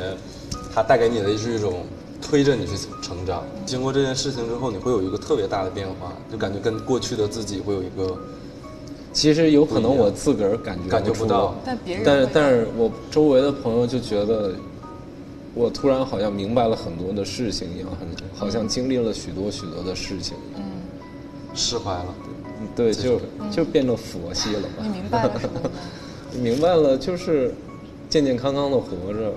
[0.74, 1.84] 它带给你的是一种
[2.22, 3.44] 推着你去成长。
[3.66, 8.18] 经过这件事情之后，你会有一个特别大的变化，就感觉跟过去的自己会有一个
[9.12, 14.54] 其实有可能我自个儿感觉感觉不到但别人但是但是我周围的朋友就觉得，
[15.52, 20.38] 我突然好像明白了很多的事情一样，很好像经历了许多许多的事情。
[21.54, 22.14] 释怀了。
[22.74, 23.20] 对，就
[23.52, 24.68] 就变成佛系了吧。
[24.80, 25.40] 你明白了？
[26.40, 27.54] 明白了，就是
[28.08, 29.32] 健健康康的活着，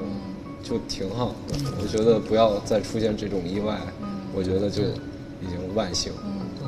[0.64, 1.56] 就挺好的。
[1.82, 3.78] 我觉得不要再出现这种意外，
[4.34, 6.12] 我觉得就已经万幸。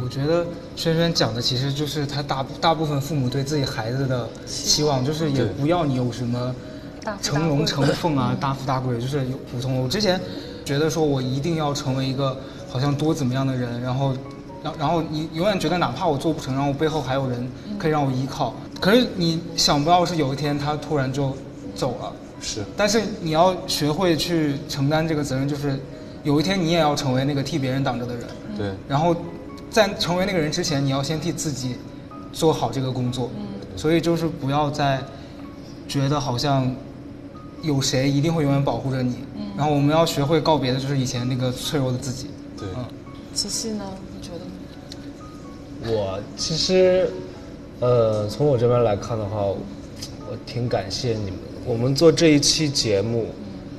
[0.03, 6.55] 我觉得轩轩讲的其实就是他大大部分父母对自己孩子的期望，就是也不要你有什么
[7.21, 9.79] 成龙成凤啊，大富大贵，就是有普通。
[9.79, 10.19] 我之前
[10.65, 12.35] 觉得说我一定要成为一个
[12.67, 14.13] 好像多怎么样的人，然后，
[14.63, 18.55] 然然后你永远觉得哪怕我做不成，然后我背后还有人可以让我依靠。
[18.79, 21.35] 可是你想不到是有一天他突然就
[21.75, 25.79] 走了，是，但是你要学会去承担这个责任，就是
[26.23, 28.25] 有一天你也要成为那个替别人挡着的人。
[28.57, 29.15] 对，然后
[29.69, 31.75] 在成为那个人之前，你要先替自己
[32.33, 33.29] 做好这个工作。
[33.37, 33.45] 嗯
[33.77, 35.01] 所以就是不要再
[35.87, 36.69] 觉得好像
[37.61, 39.15] 有谁一定会永远保护着你。
[39.35, 42.27] 嗯然后我们要学会告别的就是以前那个脆弱的自己。
[42.57, 42.85] 对，嗯，
[43.33, 43.85] 琪琪呢？
[44.13, 45.97] 你觉得呢？
[45.97, 47.09] 我其实，
[47.79, 49.57] 呃，从我这边来看的话，我
[50.45, 51.39] 挺感谢你们。
[51.65, 53.27] 我们做这一期节目，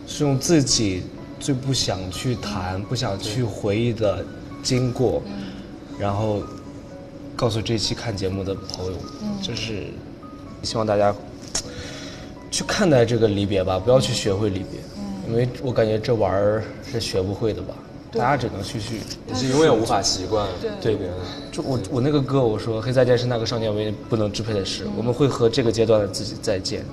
[0.07, 1.03] 是用自己
[1.41, 4.25] 最不想去谈、不想去回忆的
[4.63, 5.21] 经过，
[5.99, 6.43] 然后
[7.35, 8.93] 告诉这期看节目的朋友，
[9.43, 9.87] 就是
[10.63, 11.13] 希望大家
[12.51, 14.81] 去看待这个离别吧，不要去学会离别，
[15.29, 17.75] 因为我感觉这玩意儿是学不会的吧，
[18.13, 19.01] 大家只能去去。
[19.27, 20.47] 你是永远无法习惯
[20.81, 20.95] 对。
[20.95, 21.17] 别人。
[21.51, 26.85] 就我我那个歌，我说黑再见是那个少年唯一不能支配的事，我们会和这个阶段的自己再见。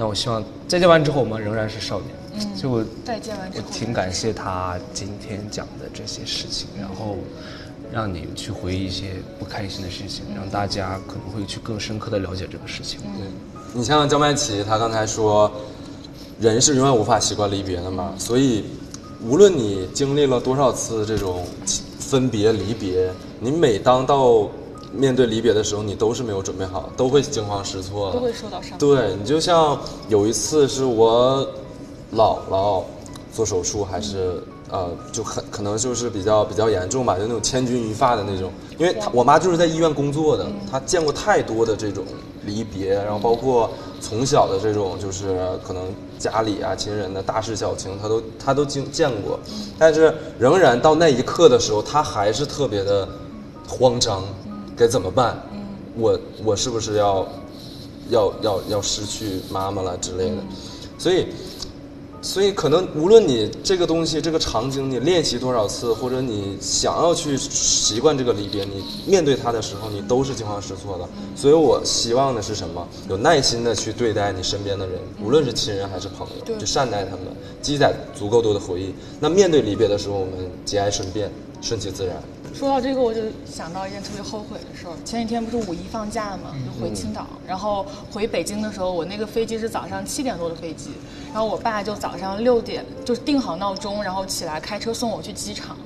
[0.00, 2.56] 那我希望再见完之后，我们仍然是少年。
[2.56, 7.18] 所以我再见完之后我挺感谢他今天讲的这些事情，然后
[7.92, 12.98] 让你去回忆一些不开心的事情，让大家可能会去更深刻的了解这个事情。
[13.74, 15.52] 你像焦麦琪，他刚才说，
[16.40, 18.64] 人是永远无法习惯离别的嘛，所以
[19.22, 21.44] 无论你经历了多少次这种
[21.98, 24.48] 分别离别，你每当到
[24.92, 28.12] 面对离别的时候，你都是没有准备好，都会惊慌失措。
[28.12, 28.78] 的，都会受到伤。
[28.78, 31.46] 对你就像有一次是我
[32.14, 32.82] 姥姥
[33.32, 38.50] 做手术，还是呃就很可能就是比较比较严重吧，就那种千钧一发的那种。
[38.78, 42.04] 因为她我妈就是在医院工作的，她见过太多的这种
[42.44, 45.84] 离别，然后包括从小的这种就是可能
[46.18, 49.38] 家里啊亲人的大事小情，她都她都经见过，
[49.78, 53.06] 但是仍然到那一刻的时候，她还是特别的
[53.68, 54.24] 慌张，
[54.80, 55.38] 该怎么办？
[55.94, 57.28] 我我是不是要
[58.08, 60.36] 要要要失去妈妈了之类的？
[60.96, 61.26] 所以，
[62.22, 71.06] 所以可能无论你这个东西、这个场景你练习多少次，或者你想要去习惯这个离别，你面对它的时候，你都是惊慌失措的。
[71.36, 72.88] 所以我希望的是什么？
[73.10, 77.26] 有耐心的去对待你身边的人，无论是亲人还是朋友，去善待他们，
[77.60, 78.94] 积攒足够多的回忆。
[79.20, 82.16] 那面对离别的时候，我们节哀顺变，顺其自然。
[82.54, 84.92] 说到这个，我就想到一件特别后悔的事儿。
[85.04, 90.90] 前几天不是五一放假嘛，就回青岛，然后回北京的时候，我那个飞机是早上七点多的飞机，
[91.32, 95.76] 然后我爸就早上六点就定好闹钟，然后起来开车送我去机场。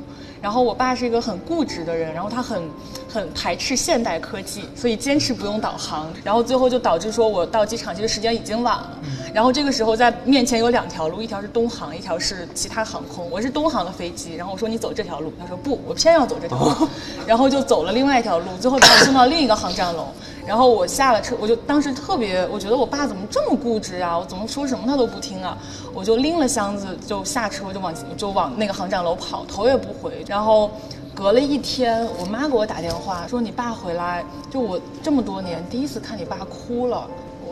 [0.43, 2.63] 然后我爸是一个很固执的人，然后他很
[3.09, 6.13] 很排斥现代科技，所以坚持不用导航。
[6.23, 8.99] 然后最后就导致说我到机场其实时间已经晚了。
[9.35, 13.29] 然后这个时候在面前有两条路，一条是东航，一条是其他航空。
[13.29, 16.89] 我是东航的飞机，然后我说你走这条路，他说不，我偏要走这条路，
[17.27, 20.07] 然后就走了另外一条路，最后把我送到另一个航站楼。
[20.47, 24.17] 然后我下了车，我就当时特别，我觉得我爸怎么这么固执啊？
[24.17, 25.59] 我怎么说什么他都不听啊？
[25.93, 30.25] 我就拎了箱子就下车，就往就往那个航站楼跑，头也不回。
[30.29, 30.71] 然后
[31.13, 37.05] 隔了一天，我妈给我打电话说你爸回来，就我这么多年第一次看你爸哭了。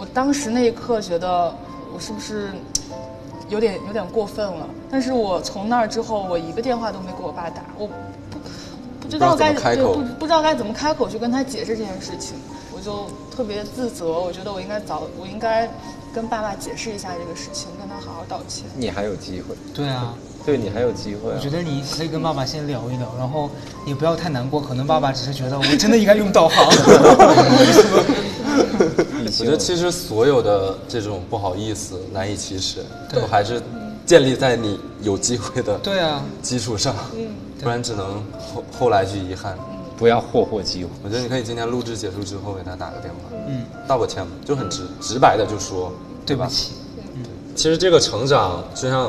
[0.03, 1.55] 我当时那一刻觉得
[1.95, 2.49] 我是不是
[3.49, 4.69] 有点有点过分了？
[4.91, 7.93] 但是我从那儿之后，我一个电话都没给我爸打，我不
[9.01, 12.35] 不知道该不知道怎么开口对不不知道该怎么开口去跟他解释这件事情，
[12.75, 14.19] 我就特别自责。
[14.19, 15.71] 我觉得我应该早，我应该
[16.13, 18.65] 跟爸爸解释一下这个事情，跟他好好道歉。
[18.77, 21.35] 你还有机会，对啊，对你还有机会、啊。
[21.37, 23.49] 我觉得你可以跟爸爸先聊一聊，然后
[23.87, 26.67] 也不要太难过，可能爸爸只是觉得我真的应该用导航。
[29.41, 33.61] 我觉得其实所有的这种不好意思、难以启齿，都还是
[34.05, 36.95] 建立在你有机会的对啊，基础上，
[37.61, 39.57] 不然只能后后来去遗憾。
[39.95, 40.91] 不要霍霍机会。
[41.05, 45.95] 我觉得你可以今天录制结束之后给他打个电话，嗯，道个歉嘛，就很直直白的就说，吧？
[46.27, 46.73] 对不起，
[47.55, 49.09] 其实这个成长，就像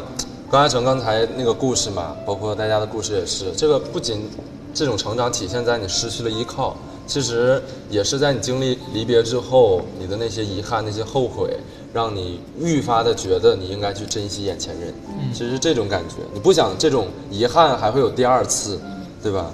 [0.52, 4.30] 高嘉诚刚才那个故事嘛，包括大家的故事也是，这个不仅
[4.71, 11.57] 这种成长体现在你失去了依靠，其实也是在你经历离别之后，你的那些遗憾、那些后悔，
[11.93, 14.93] 让你愈发的觉得你应该去珍惜眼前人。
[15.33, 18.79] 其实是这种感觉，你不想这种遗憾还会有第二次，
[19.21, 19.51] 对吧？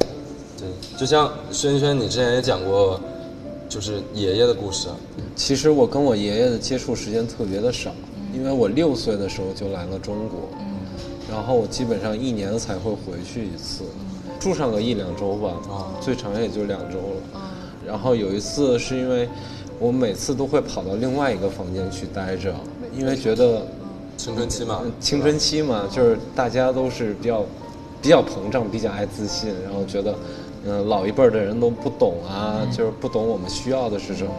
[0.57, 0.67] 对，
[0.99, 2.99] 就像轩轩，你之前也讲过，
[3.67, 4.95] 就是爷爷的故事啊，
[5.35, 7.91] 其实我跟我爷爷的接触时间特别的少，
[8.33, 10.49] 因为我六岁的时候就来了中国，
[11.31, 13.83] 然后我基本上一年才会回去一次，
[14.39, 15.53] 住上个一两周吧，
[15.99, 17.41] 最长也就两周了。
[17.85, 19.27] 然后有一次是因为
[19.79, 22.53] 我每次都会跑到另外一个房间去待着，
[22.95, 23.65] 因为觉得
[24.15, 27.43] 青春期嘛，青春期嘛，就是大家都是比较
[28.01, 30.15] 比较膨胀，比较爱自信，然后觉得，
[30.65, 34.31] 嗯、老一辈儿的人都不懂啊，就是不懂我们需要的是什么。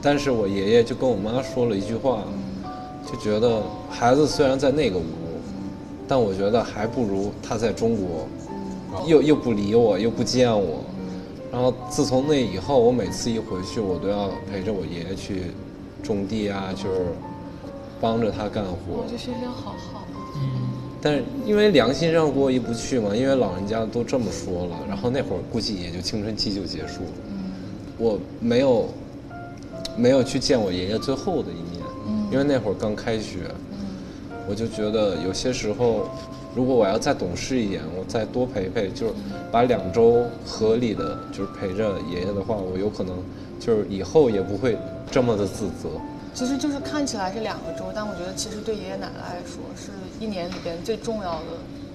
[0.00, 2.24] 但是我爷爷就跟我妈说了一句话，
[3.10, 5.02] 就觉得孩子虽然在那个屋，
[6.06, 8.26] 但我觉得还不如他在中国，
[9.06, 10.84] 又又不理我，又不见我。
[11.50, 15.42] 然后自从那以后，我每次一回去，我都要陪着我爷爷去
[16.02, 17.06] 种地啊，就是
[18.00, 19.04] 帮着他干活我。
[19.06, 20.06] 觉得轩轩好好。
[21.00, 27.10] 但是因为良心上过意不去嘛，因为老人家都这么说了，然后那会儿估计也就青春期就结束了。
[27.98, 28.88] 我没有
[29.96, 31.82] 没有去见我爷爷最后的一面，
[32.30, 33.38] 因为那会儿刚开学。
[34.48, 36.08] 我就觉得有些时候，
[36.54, 39.12] 如果我要再懂事一点，我再多陪陪，就是
[39.50, 43.16] 把两周合理的就是陪着爷爷的话，我有可能
[43.58, 44.76] 就是以后也不会
[45.10, 45.88] 这么的自责。
[46.34, 51.46] 其实就是看起来是两个周，但我觉得其实对爷爷奶奶来说是一年里边最重要的，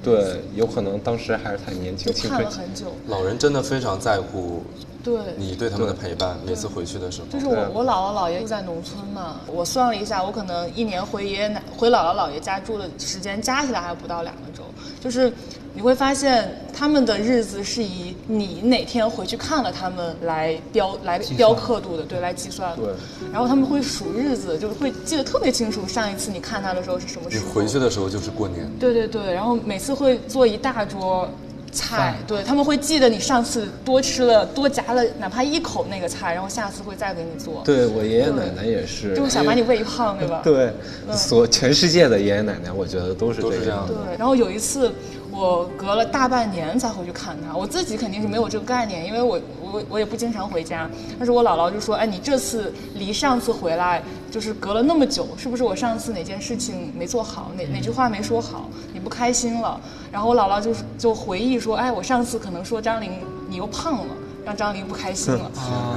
[0.04, 2.44] 对，有可能当时还是太年轻，就看青春期。
[2.46, 2.86] 了很久。
[3.08, 4.62] 老人真的非常在乎
[5.08, 7.28] 对，你对他们的陪伴，每次回去的时候。
[7.28, 14.64] 就是我我姥姥姥爷住在农村嘛，我算了一下，我可能一年回爷爷奶回姥姥姥爷家住的时间加起来还不到两个周，
[15.00, 15.32] 就是
[15.74, 22.84] 你会发现他们的日子是以你哪天回去看了他们来标来标刻度的，对，来计算的。
[22.84, 22.94] 对，
[23.32, 27.46] 然后他们会数日子，就是会记得特别清楚，上一次你看他的时候是什么时候。
[27.46, 31.30] 你回去的时候就是过年，对对对，然后每次会做一大桌
[31.78, 37.62] 菜，对他们会记得你上次多吃了多夹了哪怕一口那个菜，然后下次会再给你做。
[37.64, 40.42] 对我爷爷奶奶也是，就是想把你喂胖，对吧？
[40.44, 40.74] 对，
[41.14, 44.10] 所全世界的爷爷奶奶，我觉得都是都是这样这样的。
[44.10, 44.92] 对，然后有一次
[45.40, 50.90] 我隔了大半年才回去看他，我自己肯定是没有这个概念，因为我我我也不经常回家。
[51.20, 59.80] 但是我姥姥就说：“哎，你这次离上次回来就是隔了那么久，是不是我上次哪件事情没做好，哪哪句话没说好，你不开心了？”
[60.12, 63.12] 然后我姥姥就是就回忆说：“哎，我上次可能说张玲
[63.48, 64.14] 你又胖了。”
[64.48, 65.42] 让张琳不开心了，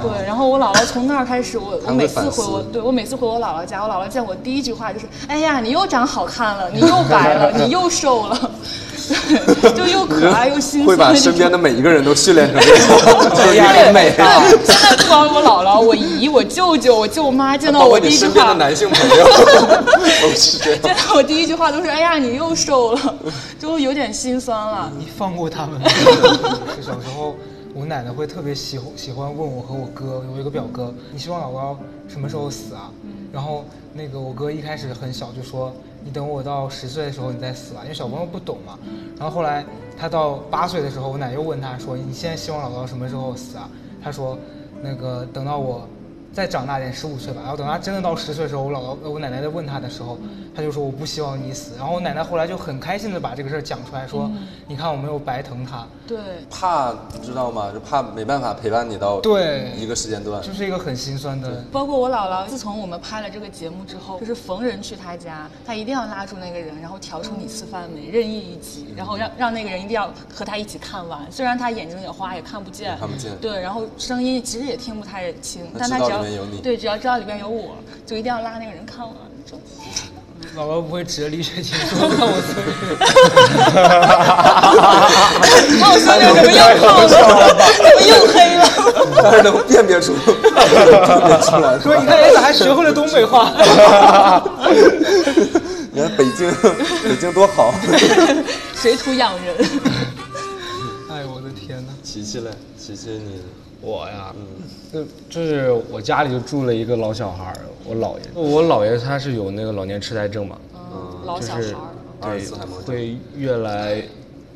[0.03, 8.51] 对，然后我姥姥从那儿开始，我我每次回我，对我每次回我姥姥家，我姥姥见我第一句话就是：“哎呀，你又长好看了，你又白了，你又瘦了。”
[9.61, 10.85] 对，就又可爱又心酸。
[10.85, 14.13] 会把身边的每一个人都训练成这样，这样对很美。
[14.17, 19.25] 在不光我姥姥、我姨、我舅舅、我舅妈见到我第一句话，身边的男性朋友
[20.21, 20.81] 都是这样。
[20.81, 23.15] 见到我第一句话都是：“哎呀，你又瘦了。
[23.57, 24.91] ”就有点心酸了。
[24.97, 25.79] 你放过他们。
[26.75, 27.35] 是小时候，
[27.73, 32.91] 我奶奶会特别喜欢喜欢问我和我哥，有一个表哥，你希望姥姥什么时候死啊？
[33.31, 33.63] 然后
[33.93, 38.77] 那个我哥一开始很小就说，你等我到十岁的时候你再死吧，因为小朋友不懂嘛。
[39.17, 39.65] 然后后来
[39.97, 43.69] 他到八岁的时候，我奶又问他说，你现在希望姥姥什么时候死啊？
[44.03, 44.37] 他说，
[44.81, 45.87] 那个等到我
[46.33, 47.39] 再长大点，十五岁吧。
[47.41, 50.17] 然后等他真的到十岁的时候，我姥姥我奶奶在问他的时候，
[50.55, 51.75] 他就说我不希望你死。
[51.77, 54.29] 然后我奶奶后来就很开心的把这个事儿讲出来，说，
[54.67, 55.85] 你看我没有白疼他。
[56.07, 56.17] 对，
[56.49, 57.71] 怕你知道吗？
[57.73, 60.41] 就怕没办法陪伴你到对一个时间段。
[60.41, 61.63] 就是一个很心酸的。
[61.71, 71.19] 包括我姥姥，自从我们拍了这个节目之后，就是逢人去她家，她一定要拉住那个人，然后调出你次范美，任意一集，然后让让那个人一定要和她一起看完。
[71.31, 77.75] 虽然她眼睛也花，也看不见，看不见对，然后声音其实也听不太清，但她只要里面有你对，只要知道里边有我，
[78.05, 79.15] 就一定要拉那个人看完。
[79.43, 79.57] 就
[80.55, 82.71] 姥姥不会指着李雪琴说看 我孙女。
[85.79, 88.61] 看我孙女怎么又胖了，怎么又黑了？
[89.23, 90.43] 但是能辨别出， 辨
[91.25, 91.79] 别出来。
[91.79, 93.51] 说你看，哎，咋还学会了东北话？
[95.93, 96.51] 你看北京，
[97.03, 97.73] 北京多好。
[98.75, 99.55] 水土养人。
[101.11, 101.93] 哎呦我的天哪！
[102.03, 103.41] 琪琪嘞，琪琪你，
[103.81, 104.33] 我呀，
[104.93, 111.75] 就就是我家里就住了一个老小孩儿，我姥爷，我姥爷他是有那个老年痴呆症嘛，嗯，老就是
[112.85, 114.03] 会越来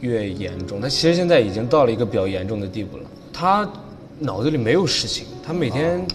[0.02, 0.80] 越严重。
[0.80, 3.04] 他其实现在已经到了一个比较严重的地步了。
[3.34, 3.68] 他
[4.20, 6.06] 脑子里没有事情，他每天、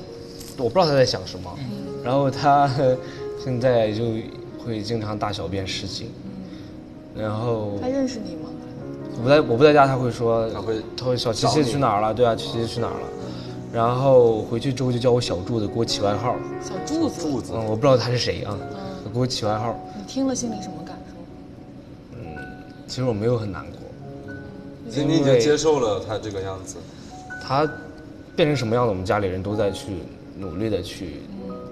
[0.56, 1.50] 我不知道他在想什么，
[2.04, 2.70] 然后他
[3.42, 4.04] 现在就
[4.64, 6.12] 会经常大小便失禁，
[7.16, 8.49] 然后他认识你吗？
[9.20, 12.14] 我不在我不在家，他会说他会他会小琪找你琪去哪儿了？
[12.14, 13.06] 对啊，琪琪去哪儿了？
[13.70, 16.34] 然后回去之后就叫我小柱子，给我起外号。
[16.62, 17.20] 小柱子。
[17.20, 18.56] 柱子嗯，我不知道他是谁啊，
[19.12, 19.78] 给我起外号。
[19.94, 22.16] 你听了心里什么感受？
[22.18, 22.36] 嗯
[22.88, 24.32] 其实我没有很难过，
[25.04, 26.76] 你已经接受了他这个样子。
[27.46, 27.70] 他
[28.34, 29.92] 变成什么样子，我们家里人都在去
[30.38, 31.20] 努力的去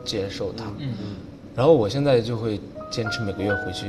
[0.05, 0.65] 接受他。
[0.79, 1.17] 嗯嗯。
[1.57, 3.87] 然后我现在就会坚持每个月回去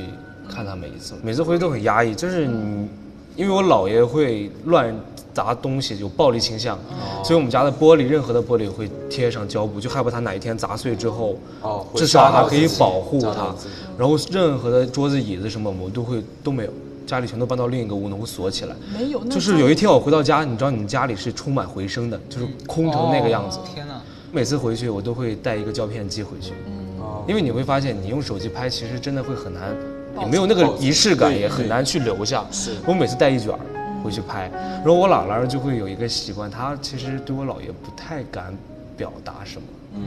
[0.50, 2.88] 看他每一次，每次回去都很压抑，就是你，
[3.36, 4.94] 因为我姥爷会乱
[5.34, 6.78] 砸东西，有暴力倾向，
[7.24, 13.76] 所以我们家的玻璃，任何的玻璃会贴上胶布，就害怕他哪一天砸碎之后，哦至少扎到他可以保护他扎到自己。
[13.98, 16.70] 然后任何的桌子、椅子什么，我们都会都没有。
[17.08, 18.76] 家里全都搬到另一个屋能够锁起来。
[18.96, 23.58] 没有，就是有一天我回到家，你知道你们家里是充满回声的，就是空成那个样子。
[23.58, 24.00] 哦天哪！
[24.32, 26.52] 每次回去我都会带一个胶片机回去，
[27.00, 29.76] 哦因为你会发现你用手机拍其实真的会很难，
[30.20, 32.46] 也没有那个仪式感，也很难去留下。
[32.52, 33.60] 是我每次带一卷儿
[34.04, 38.56] 回去拍，然后我姥姥就会有一个习惯，她其实对我姥爷不太敢
[38.96, 39.68] 表达什么。
[39.96, 40.02] 嗯，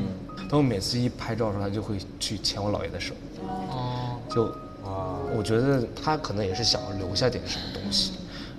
[0.48, 3.14] 但我每次一拍照的时候，她就会去牵我姥爷的手，
[3.70, 4.44] 哦，就
[4.84, 8.12] 啊，我觉得她可能也是想要留下点什么东西。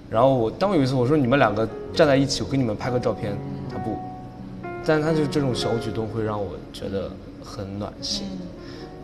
[0.09, 3.35] 然后我当我有一次我说你们两个站在一起，我给你们拍个照片，
[3.71, 3.97] 她不，
[4.85, 7.09] 但他就这种小举动会让我觉得
[7.43, 8.27] 很暖心。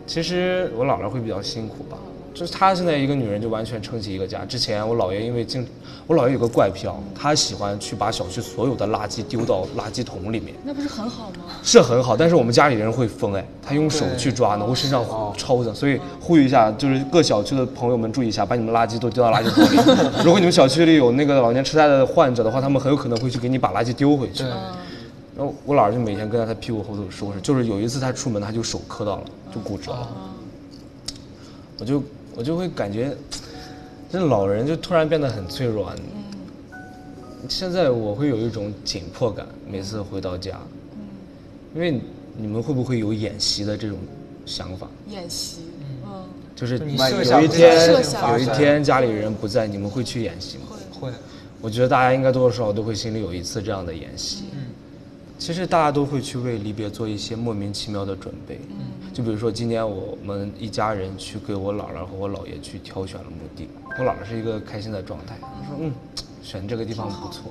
[0.06, 1.96] 其实我姥姥会比较辛苦吧，
[2.32, 4.44] 就是她现在一个女人就完全撑起一个家。
[4.44, 5.66] 之前我姥爷因为经，
[6.06, 11.36] 我姥爷有个怪癖啊，他喜欢去把小区所有的垃圾丢到垃圾桶里面，那不是很好吗？
[11.62, 15.04] 是很好，但是我们家里人会疯哎，他用手去抓呢，我身上
[15.36, 19.98] 抽的，所以呼吁一下，就是各小区的朋友们注意一下，把你们垃圾都丢到垃圾桶里。
[20.24, 24.44] 如果你们小区里有那个老年痴呆的患者的话，他们很有可能会去给你把垃圾丢回去。
[24.44, 24.48] 对，
[25.36, 29.24] 然后我姥儿就每天跟在他屁股后头收拾，就是有一次他出门他就手磕到了，
[29.54, 30.08] 就骨折了。
[31.78, 32.02] 我就
[32.40, 33.14] 我就会感觉，
[34.10, 35.88] 这老人就突然变得很脆弱。
[35.88, 35.96] 啊。
[37.50, 40.58] 现在我会有一种紧迫感，每次回到家，
[41.74, 42.00] 因为
[42.38, 43.98] 你们会不会有演习的这种
[44.46, 44.88] 想法？
[45.10, 45.58] 演习，
[46.06, 46.24] 嗯，
[46.56, 47.92] 就是有一天
[48.32, 50.62] 有一天家里人不在，你们会去演习吗？
[50.98, 51.10] 会，
[51.60, 54.44] 我觉得大家应该多多少少都会心里有一次这样的演习。
[55.40, 58.60] 其实大家都会去为离别做一些莫名其妙的准备。
[58.68, 58.76] 嗯
[59.12, 63.68] 就比如说今年我们一家人去给我姥姥和我姥爷去挑选了墓地，
[63.98, 65.92] 我姥姥是一个开心的状态，她说嗯，
[66.44, 67.50] 选这个地方不错。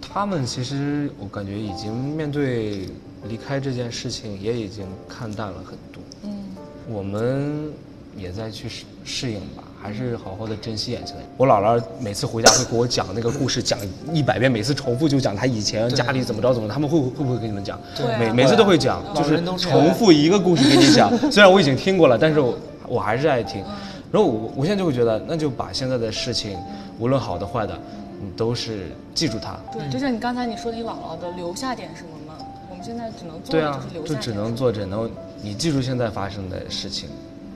[0.00, 2.88] 他们其实我感觉已经面对
[3.28, 6.02] 离开这件事情也已经看淡了很多。
[6.22, 6.44] 嗯，
[6.88, 7.70] 我们
[8.16, 11.22] 也在去适适应吧，还是好好的珍惜眼前的。
[11.36, 13.78] 我姥姥每次回家会给我讲那个故事，讲
[14.14, 16.72] 一百遍，每次重复就讲她以前家里怎么着怎么着。
[16.72, 17.78] 他们会会不会跟你们讲？
[17.94, 21.12] 对啊每每次都会讲，老就是重复一个故事给你讲。
[21.30, 22.54] 虽然我已经听过了，但是我
[22.88, 23.62] 我还是爱听。
[24.10, 26.56] 然后我我现在就会觉得，那就把现在的事情，
[26.98, 27.78] 无论好的坏的，
[28.22, 29.54] 你都是记住它。
[29.70, 32.34] 对，就像你刚才你说你姥姥的，留下点什么嘛。
[32.70, 35.10] 我们现在只能做的对啊就是，留就只下点什么能做只能
[35.42, 37.10] 你记住现在发生的事情，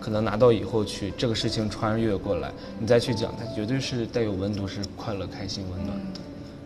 [0.08, 2.50] 可能拿到以后去，这个事情穿越过来，
[2.80, 6.20] 你再去讲，它绝对是带有温度，是快乐、开心、温暖的。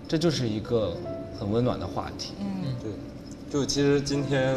[0.07, 0.97] 这就是一个
[1.41, 2.35] 很温暖的话题。
[2.39, 2.93] 嗯对，
[3.51, 4.57] 就其实今天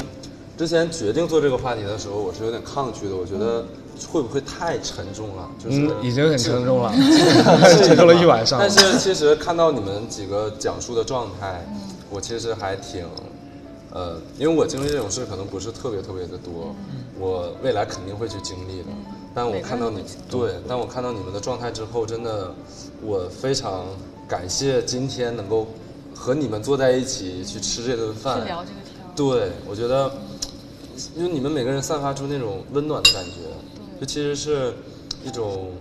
[0.55, 3.65] 之前决定做这个话题的时候，我是有点抗拒的，我觉得
[4.07, 5.49] 会不会太沉重了？
[5.57, 6.93] 就是、嗯，已经很沉重了，
[7.67, 8.59] 是沉重了一晚上。
[8.59, 11.65] 但是其实看到你们几个讲述的状态，
[12.11, 13.03] 我其实还挺，
[13.95, 16.75] 呃，因为我经历这种事可能不是特别特别的多，
[17.17, 18.89] 我未来肯定会去经历的。
[19.33, 22.53] 但我看到你对，但我看到你们的状态之后，真的，
[23.01, 23.85] 我非常
[24.27, 25.65] 感谢今天能够
[26.13, 28.99] 和你们坐在一起去吃这顿饭，去聊这个天。
[29.15, 30.11] 对，我觉得，
[31.15, 33.31] 因为你们每个人散发出那种温暖的感觉，
[34.01, 34.73] 就其实是
[35.23, 35.71] 一种，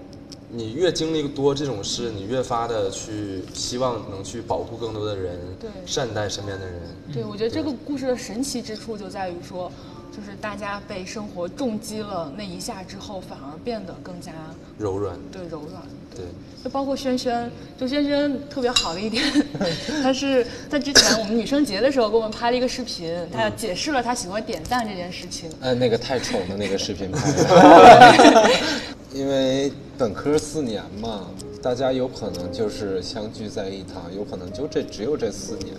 [0.56, 6.80] 你越经历多这种事，你越发的去希望能去保护更多的人，对善待身边的人。
[7.12, 9.70] 对，我觉得这个故事的神奇之处就在于说，
[10.16, 14.32] 就是大家被生活重击了那一下之后，反而变得更加
[14.78, 15.82] 柔软，对柔软。
[16.16, 16.24] 对，
[16.62, 19.24] 就包括轩轩，就轩轩特别好的一点，
[20.00, 25.50] 他是在之前我们女生节的时候给我们拍了一个视频，他解释了他喜欢点赞这件事情。
[25.60, 28.50] 呃，那个太丑的那个视频拍的，
[29.14, 31.28] 因为本科四年嘛，
[31.62, 35.72] 大家有可能就是相聚在一堂，有可能就这只有这四年。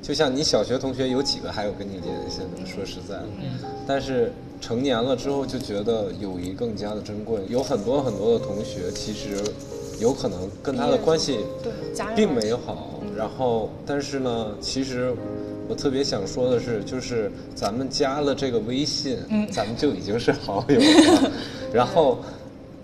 [0.00, 2.66] 就像你小学同学有几个还有跟你联系的？
[2.66, 3.26] 说实在的，
[3.86, 7.40] 但是成年了之后就觉得友谊更加的珍贵。
[7.48, 9.36] 有很多很多的同学其实
[10.00, 11.72] 有可能跟他的关系对
[12.16, 15.14] 并没有好，然后但是呢，其实
[15.68, 19.18] 我特别想说的是，就是咱们加了这个微信，
[19.50, 21.32] 咱们就已经是好友了。
[21.72, 22.18] 然后，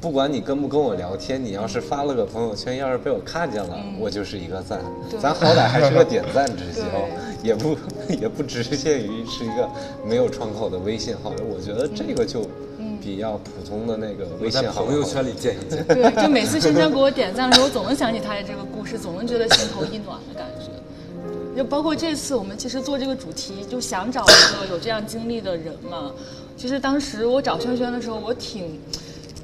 [0.01, 4.81] 不管你跟不跟我聊天，你要是发了个朋友圈，要是被我看见了，我就是一个赞。
[5.21, 6.83] 咱好歹还是个点赞之交，
[7.45, 7.77] 也不
[8.09, 9.69] 也不只限于是一个
[10.03, 11.45] 没有窗口的微信号友。
[11.45, 12.47] 我觉得这个就
[12.99, 15.85] 比较普通的那个微信好友朋友圈里见一见。
[15.87, 20.71] 对，就每次轩轩给我点赞的时候，我总能想起他的这个故事，总能觉得心头一暖的感觉。
[21.55, 26.11] 就包括这次我们其实做这个主题，就想找一个有这样经历的人嘛。
[26.57, 28.79] 其实当时我找轩轩的时候，我挺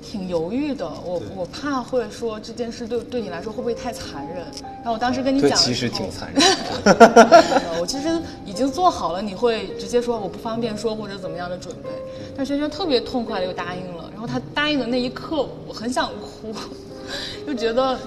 [0.08, 4.46] 挺犹豫的，我我怕会说这件事对对你来说会不会太残忍。
[4.76, 6.40] 然后我当时跟你，讲其实挺残忍
[6.84, 7.78] 的。
[7.80, 8.08] 我其实
[8.44, 11.90] 已经做好了，你会直接说我不方便说或者怎么样的准备。
[12.36, 16.54] 但轩轩特别痛快的就答应了，然后他答应的那一刻，我很想哭，
[17.44, 17.98] 就觉得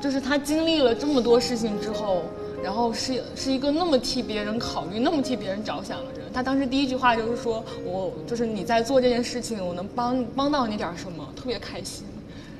[0.00, 2.22] 就是他经历了这么多事情之后，
[2.62, 6.30] 然后是是一个那么替别人考虑、那么替别人着想的人。
[6.32, 12.04] 他当时第一句话就是说我就是你在做这件事情，我能帮帮到你点什么，特别开心。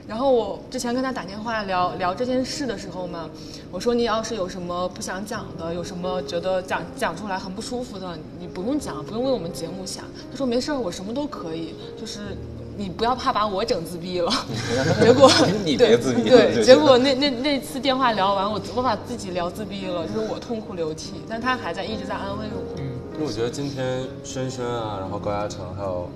[0.08, 3.30] 然后我之前跟他打电话聊聊这件事的时候嘛，
[3.70, 10.04] 我说你要是有什么不想讲的，有什么觉得讲讲出来很不舒服的，你不用讲，不用为我们节目想。
[10.28, 12.36] 他说没事儿，我什么都可以，就是
[12.80, 14.32] 你不要怕把我整自闭了。
[15.02, 15.30] 结果
[15.66, 22.80] 你对别自闭了对，结果那那那次电话聊完，我我把自己聊自闭了，就是我痛哭流涕，但他还在一直在安慰我。
[22.80, 26.08] 因为我觉得今天轩轩啊，然后高嘉诚还有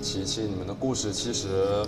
[0.00, 1.84] 琪琪，你们的故事其实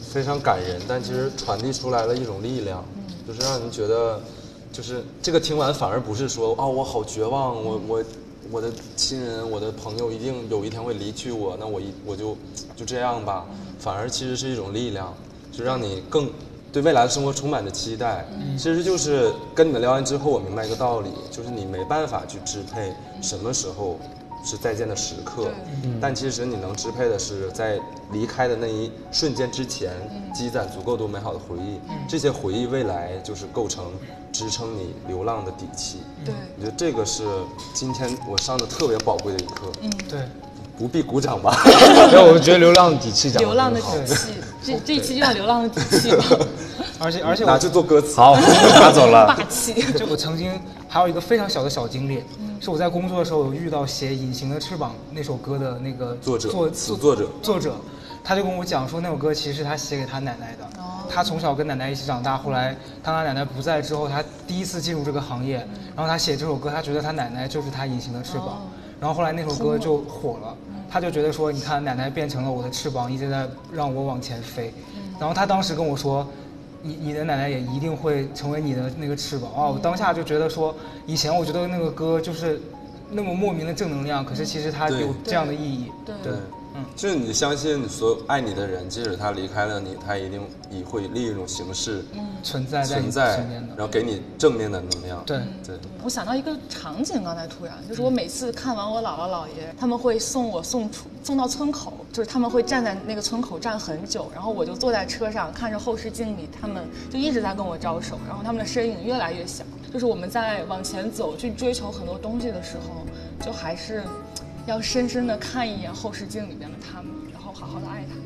[0.00, 2.84] 非常感人，但其实传递出来了一种力量，
[3.26, 4.20] 就是让人觉得，
[4.70, 8.04] 就是这个听完反而不是说啊我好绝望，我我
[8.52, 12.36] 我的亲人我的朋友一定有一天会离去我，那我一我就
[12.76, 13.46] 就这样吧，
[13.78, 15.14] 反而其实是一种力量，
[15.50, 16.30] 就让你更
[16.70, 18.26] 对未来的生活充满着期待。
[18.58, 22.92] 其实就是跟你们聊完之后，我明白一个道理，就是你没办法去支配
[23.22, 23.98] 什么时候
[24.44, 25.48] 是再见的时刻，
[26.00, 27.78] 但其实你能支配的是在
[28.10, 29.92] 离开的那一瞬间之前，
[30.34, 31.78] 积攒足够多美好的回忆，
[32.08, 33.84] 这些回忆未来就是构成
[34.32, 35.98] 支撑你流浪的底气。
[36.24, 37.22] 对，我觉得这个是
[37.72, 40.20] 今天我上的特别宝贵的一课，嗯对，
[40.76, 41.56] 不必鼓掌吧？
[42.10, 44.32] 对，我觉得流浪的底气讲流浪的底气，
[44.64, 46.24] 这这一期就叫流浪的底气吧，
[46.98, 48.16] 而且而且拿去做歌词。
[48.16, 48.34] 好，
[48.80, 49.26] 拿走了。
[49.26, 49.72] 霸气。
[49.92, 52.22] 就我曾经还有一个非常小的小经历，
[52.62, 57.74] 是我在工作的时候有遇到写《隐形的翅膀》那首歌的那个作者作词作者作者，
[58.22, 60.64] 他就跟我讲说那首歌其实是他写给他奶奶的。
[61.10, 65.56] 他从小跟奶奶一起长大，后来当他奶奶不在之后，他第一次进入这个行业，
[65.96, 68.62] 然后他写这首歌，他觉得他奶奶就是他隐形的翅膀，
[69.00, 70.56] 然后后来那首歌就火了。
[70.88, 74.72] 他就觉得说，你看奶奶变成了我的翅膀，一直在让我往前飞。
[75.18, 76.24] 然后他当时跟我说，
[76.82, 79.50] 你你的奶奶也一定会成为你的那个翅膀。
[79.52, 79.68] 啊！
[79.68, 80.74] 我当下就觉得说，
[81.06, 82.60] 以前我觉得那个歌就是
[83.10, 85.90] 那么莫名的正能量，可是其实它有这样的意义。
[86.04, 86.14] 对。
[86.22, 86.32] 对，
[86.96, 92.04] 就是你相信所有爱你的人，即使他离开了你，他一定也会另一种形式
[92.42, 93.38] 存在存在
[93.76, 95.22] 然后给你正面的能量。
[95.24, 95.38] 对。
[95.66, 109.64] 对，我想到一个场景，刚才突然就是我每次看完我姥姥姥爷，他们会送我送出送到村口，就是他们会站在那个村口站很久，然后我就坐在车上看着后视镜里，他们就一直在跟我招手，然后他们的身影越来越小。
[109.92, 113.04] 就是我们在往前走去追求很多东西的时候，
[113.44, 114.02] 就还是
[114.66, 118.22] 要深深的看一眼后视镜里面的他们，然后好好的爱他们。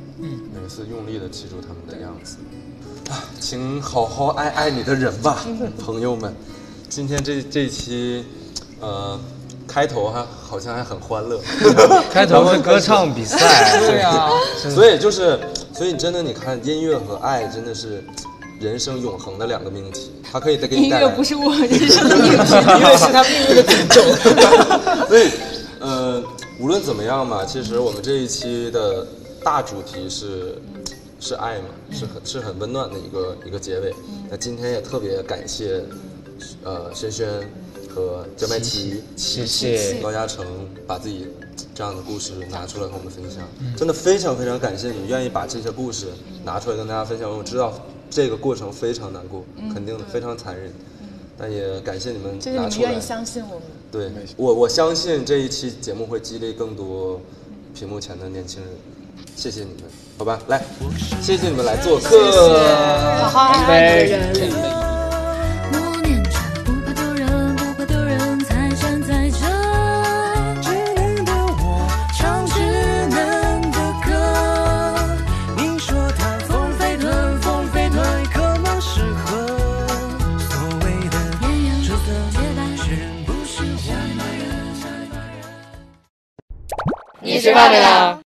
[0.53, 2.37] 每次用力的记住他们的样子。
[3.11, 5.45] 啊，请好好爱爱你的人吧，
[5.78, 6.34] 朋友们。
[6.89, 8.24] 今天这这期，
[8.80, 9.18] 呃，
[9.66, 11.41] 开头还好像还很欢乐，
[12.12, 13.39] 开头是歌唱比赛，
[13.80, 14.30] 对啊，
[14.74, 15.39] 所以就是，
[15.72, 18.05] 所以真的，你看音乐和爱真的是
[18.61, 25.07] 人生永恒的两个命题，它可以再给你音带来乐不是我人生的命题，音乐是他命运的诅咒。
[25.09, 25.30] 所以，
[25.81, 26.22] 呃，
[26.61, 29.07] 无论怎么样嘛，其实我们这一期的
[29.45, 30.59] 大主题是
[31.20, 33.95] 是爱嘛，是很是很温暖的一个一个结尾。
[34.31, 35.83] 那今天也特别感谢，
[36.64, 37.29] 呃，轩轩
[37.95, 40.45] 和焦麦琪、谢谢高嘉诚
[40.87, 41.27] 把自己
[41.74, 43.47] 这样的故事拿出来和我们分享，
[43.77, 46.07] 真的非常非常感谢你们愿意把这些故事
[46.45, 47.31] 拿出来跟大家分享。
[47.31, 47.72] 我知道
[48.11, 50.72] 这个过程非常难过，肯定的非常残忍，
[51.39, 53.01] 但也感谢你们拿出来你们愿意。
[53.01, 53.62] 相信我们。
[53.93, 57.20] 对我，我相信这一期节目会激励更多
[57.74, 58.70] 屏幕前的年轻人。
[59.34, 59.82] 谢谢你们，
[60.18, 60.64] 好吧，来，
[61.20, 63.28] 谢谢你们来做客。
[63.28, 64.86] 好好爱你的人。
[87.47, 88.18] 吃饭没啦？